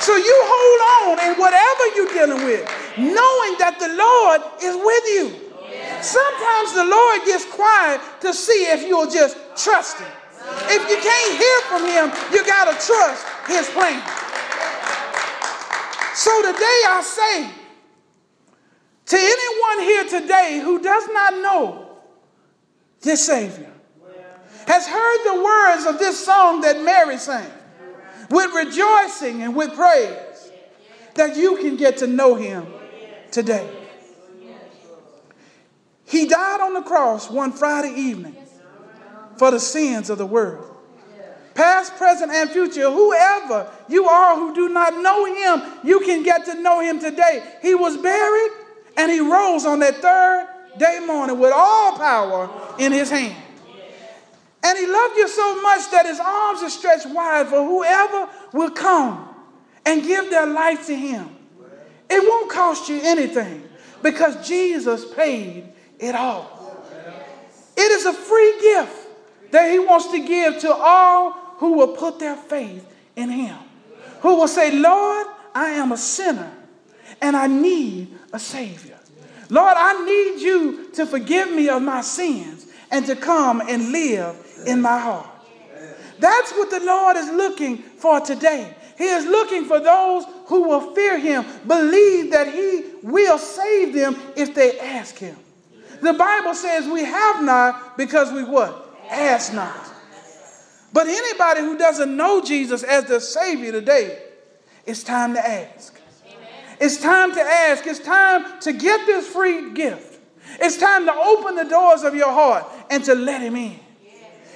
So 0.01 0.17
you 0.17 0.37
hold 0.47 0.81
on 1.05 1.25
in 1.27 1.33
whatever 1.41 1.85
you're 1.97 2.13
dealing 2.13 2.45
with, 2.45 2.65
knowing 2.97 3.53
that 3.61 3.77
the 3.81 3.93
Lord 3.93 4.41
is 4.63 4.77
with 4.77 5.05
you. 5.13 5.27
Sometimes 6.01 6.73
the 6.73 6.85
Lord 6.87 7.25
gets 7.25 7.45
quiet 7.45 8.01
to 8.21 8.33
see 8.33 8.71
if 8.73 8.87
you'll 8.87 9.11
just 9.11 9.37
trust 9.57 9.99
Him. 9.99 10.13
If 10.71 10.83
you 10.89 10.97
can't 11.01 11.33
hear 11.37 11.59
from 11.67 11.83
Him, 11.85 12.07
you 12.33 12.45
got 12.47 12.71
to 12.71 12.75
trust 12.79 13.27
His 13.49 13.69
plan. 13.75 13.99
So 16.17 16.41
today 16.41 16.83
I 16.89 17.03
say 17.03 17.51
to 19.05 19.17
anyone 19.19 19.87
here 19.87 20.21
today 20.21 20.61
who 20.65 20.81
does 20.81 21.07
not 21.13 21.35
know 21.35 21.99
this 23.03 23.27
Savior, 23.27 23.71
has 24.67 24.89
heard 24.89 25.25
the 25.25 25.45
words 25.45 25.85
of 25.85 25.99
this 25.99 26.25
song 26.25 26.63
that 26.63 26.81
Mary 26.81 27.19
sang 27.19 27.51
with 28.31 28.51
rejoicing 28.55 29.43
and 29.43 29.55
with 29.55 29.75
praise, 29.75 30.51
that 31.17 31.37
you 31.37 31.59
can 31.59 31.77
get 31.77 31.99
to 31.99 32.07
know 32.07 32.35
Him 32.35 32.67
today. 33.31 33.71
He 36.07 36.27
died 36.27 36.63
on 36.63 36.73
the 36.73 36.83
cross 36.83 37.31
one 37.31 37.53
Friday 37.53 37.93
evening 37.95 38.37
for 39.37 39.51
the 39.51 39.61
sins 39.61 40.09
of 40.09 40.17
the 40.17 40.25
world. 40.25 40.76
Past, 41.57 41.97
present, 41.97 42.31
and 42.31 42.51
future. 42.51 42.91
Whoever 42.91 43.71
you 43.89 44.07
are 44.07 44.37
who 44.37 44.55
do 44.55 44.69
not 44.69 44.95
know 45.01 45.25
him, 45.25 45.63
you 45.83 46.01
can 46.01 46.23
get 46.23 46.45
to 46.45 46.55
know 46.61 46.81
him 46.81 47.01
today. 47.01 47.43
He 47.63 47.75
was 47.75 47.97
buried 47.97 48.53
and 48.97 49.11
he 49.11 49.21
rose 49.21 49.67
on 49.67 49.81
that 49.81 49.97
third 49.97 50.49
day 50.79 51.01
morning 51.05 51.39
with 51.39 51.53
all 51.55 51.97
power 51.97 52.51
in 52.79 52.93
his 52.93 53.11
hand. 53.11 53.43
And 54.63 54.79
he 54.79 54.87
loved 54.87 55.17
you 55.17 55.29
so 55.29 55.63
much 55.63 55.91
that 55.93 56.07
his 56.07 56.19
arms 56.19 56.63
are 56.63 56.71
stretched 56.71 57.07
wide 57.07 57.47
for 57.47 57.65
whoever 57.65 58.29
will 58.53 58.71
come 58.71 59.29
and 59.85 60.03
give 60.03 60.29
their 60.31 60.47
life 60.47 60.87
to 60.87 60.97
him. 60.97 61.31
It 62.11 62.29
won't 62.29 62.51
cost 62.51 62.89
you 62.89 63.01
anything 63.03 63.69
because 64.03 64.47
Jesus 64.47 65.05
paid 65.15 65.73
it 65.99 66.15
all. 66.15 66.53
It 67.77 67.91
is 67.93 68.07
a 68.07 68.13
free 68.13 68.61
gift 68.61 69.07
that 69.53 69.71
he 69.71 69.79
wants 69.79 70.11
to 70.11 70.19
give 70.27 70.59
to 70.61 70.75
all 70.75 71.46
who 71.59 71.73
will 71.73 71.97
put 71.97 72.19
their 72.19 72.37
faith 72.37 72.87
in 73.17 73.31
him, 73.31 73.57
who 74.21 74.37
will 74.37 74.49
say, 74.49 74.79
Lord, 74.79 75.27
I 75.55 75.71
am 75.71 75.93
a 75.93 75.97
sinner 75.97 76.53
and 77.21 77.37
I 77.37 77.47
need 77.47 78.09
a 78.33 78.39
Savior. 78.39 78.99
Lord, 79.49 79.75
I 79.77 80.05
need 80.05 80.43
you 80.43 80.91
to 80.93 81.07
forgive 81.07 81.51
me 81.51 81.69
of 81.69 81.83
my 81.83 82.01
sins 82.01 82.67
and 82.91 83.07
to 83.07 83.17
come 83.17 83.61
and 83.61 83.93
live 83.93 84.37
in 84.67 84.81
my 84.81 84.99
heart. 84.99 85.29
That's 86.19 86.53
what 86.53 86.71
the 86.71 86.81
Lord 86.81 87.17
is 87.17 87.31
looking 87.31 87.79
for 87.79 88.21
today. 88.21 88.75
He 88.97 89.05
is 89.05 89.27
looking 89.27 89.67
for 89.67 89.79
those 89.79 90.25
who 90.47 90.69
will 90.69 90.95
fear 90.95 91.19
him, 91.19 91.45
believe 91.67 92.33
that 92.33 92.53
he 92.53 92.85
will 93.03 93.39
save 93.39 93.93
them 93.93 94.17
if 94.37 94.55
they 94.55 94.79
ask 94.81 95.17
him. 95.17 95.37
The 96.01 96.15
Bible 96.15 96.55
says 96.55 96.87
we 96.87 97.05
have 97.05 97.43
not 97.43 97.97
because 97.97 98.33
we 98.33 98.45
what? 98.45 98.97
Ask 99.11 99.53
not. 99.53 99.96
But 100.93 101.07
anybody 101.07 101.61
who 101.61 101.77
doesn't 101.77 102.17
know 102.17 102.43
Jesus 102.43 102.83
as 102.83 103.05
their 103.05 103.21
Savior 103.21 103.73
today, 103.73 104.19
it's 104.87 105.03
time 105.03 105.35
to 105.35 105.47
ask. 105.47 106.01
It's 106.81 106.99
time 106.99 107.35
to 107.35 107.41
ask. 107.41 107.87
It's 107.87 108.01
time 108.01 108.61
to 108.61 108.73
get 108.73 109.07
this 109.07 109.27
free 109.27 109.73
gift. 109.73 110.21
It's 110.61 110.77
time 110.77 111.07
to 111.07 111.13
open 111.13 111.57
the 111.57 111.65
doors 111.65 112.03
of 112.03 112.15
your 112.15 112.31
heart 112.31 112.65
and 112.91 113.03
to 113.05 113.15
let 113.15 113.43
Him 113.43 113.57
in. 113.57 113.79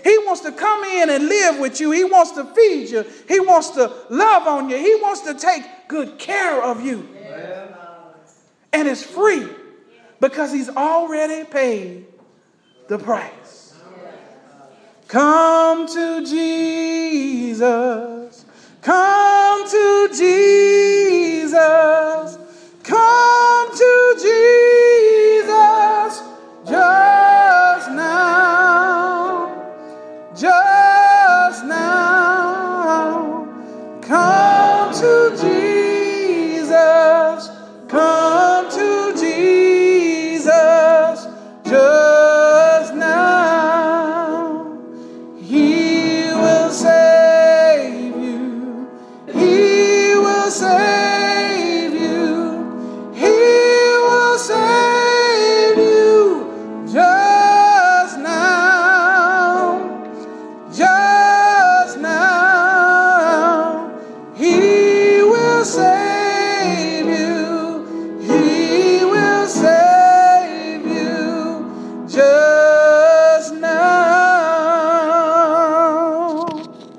He 0.03 0.17
wants 0.25 0.41
to 0.43 0.53
come 0.53 0.85
in 0.85 1.11
and 1.11 1.27
live 1.27 1.59
with 1.59 1.81
you. 1.81 1.91
He 1.91 2.05
wants 2.05 2.33
to 2.33 2.45
feed 2.45 2.89
you. 2.91 3.05
He 3.29 3.41
wants 3.41 3.71
to 3.71 3.93
love 4.09 4.47
on 4.47 4.71
you. 4.71 4.77
He 4.77 4.95
wants 5.03 5.23
to 5.23 5.35
take 5.35 5.63
good 5.89 6.19
care 6.19 6.63
of 6.63 6.85
you. 6.85 7.09
And 8.73 8.89
it's 8.89 9.03
free 9.03 9.47
because 10.21 10.53
He's 10.53 10.69
already 10.69 11.45
paid 11.45 12.07
the 12.89 12.99
price. 12.99 13.33
Come 15.11 15.89
to 15.89 16.25
Jesus. 16.25 17.65
Come 18.81 19.20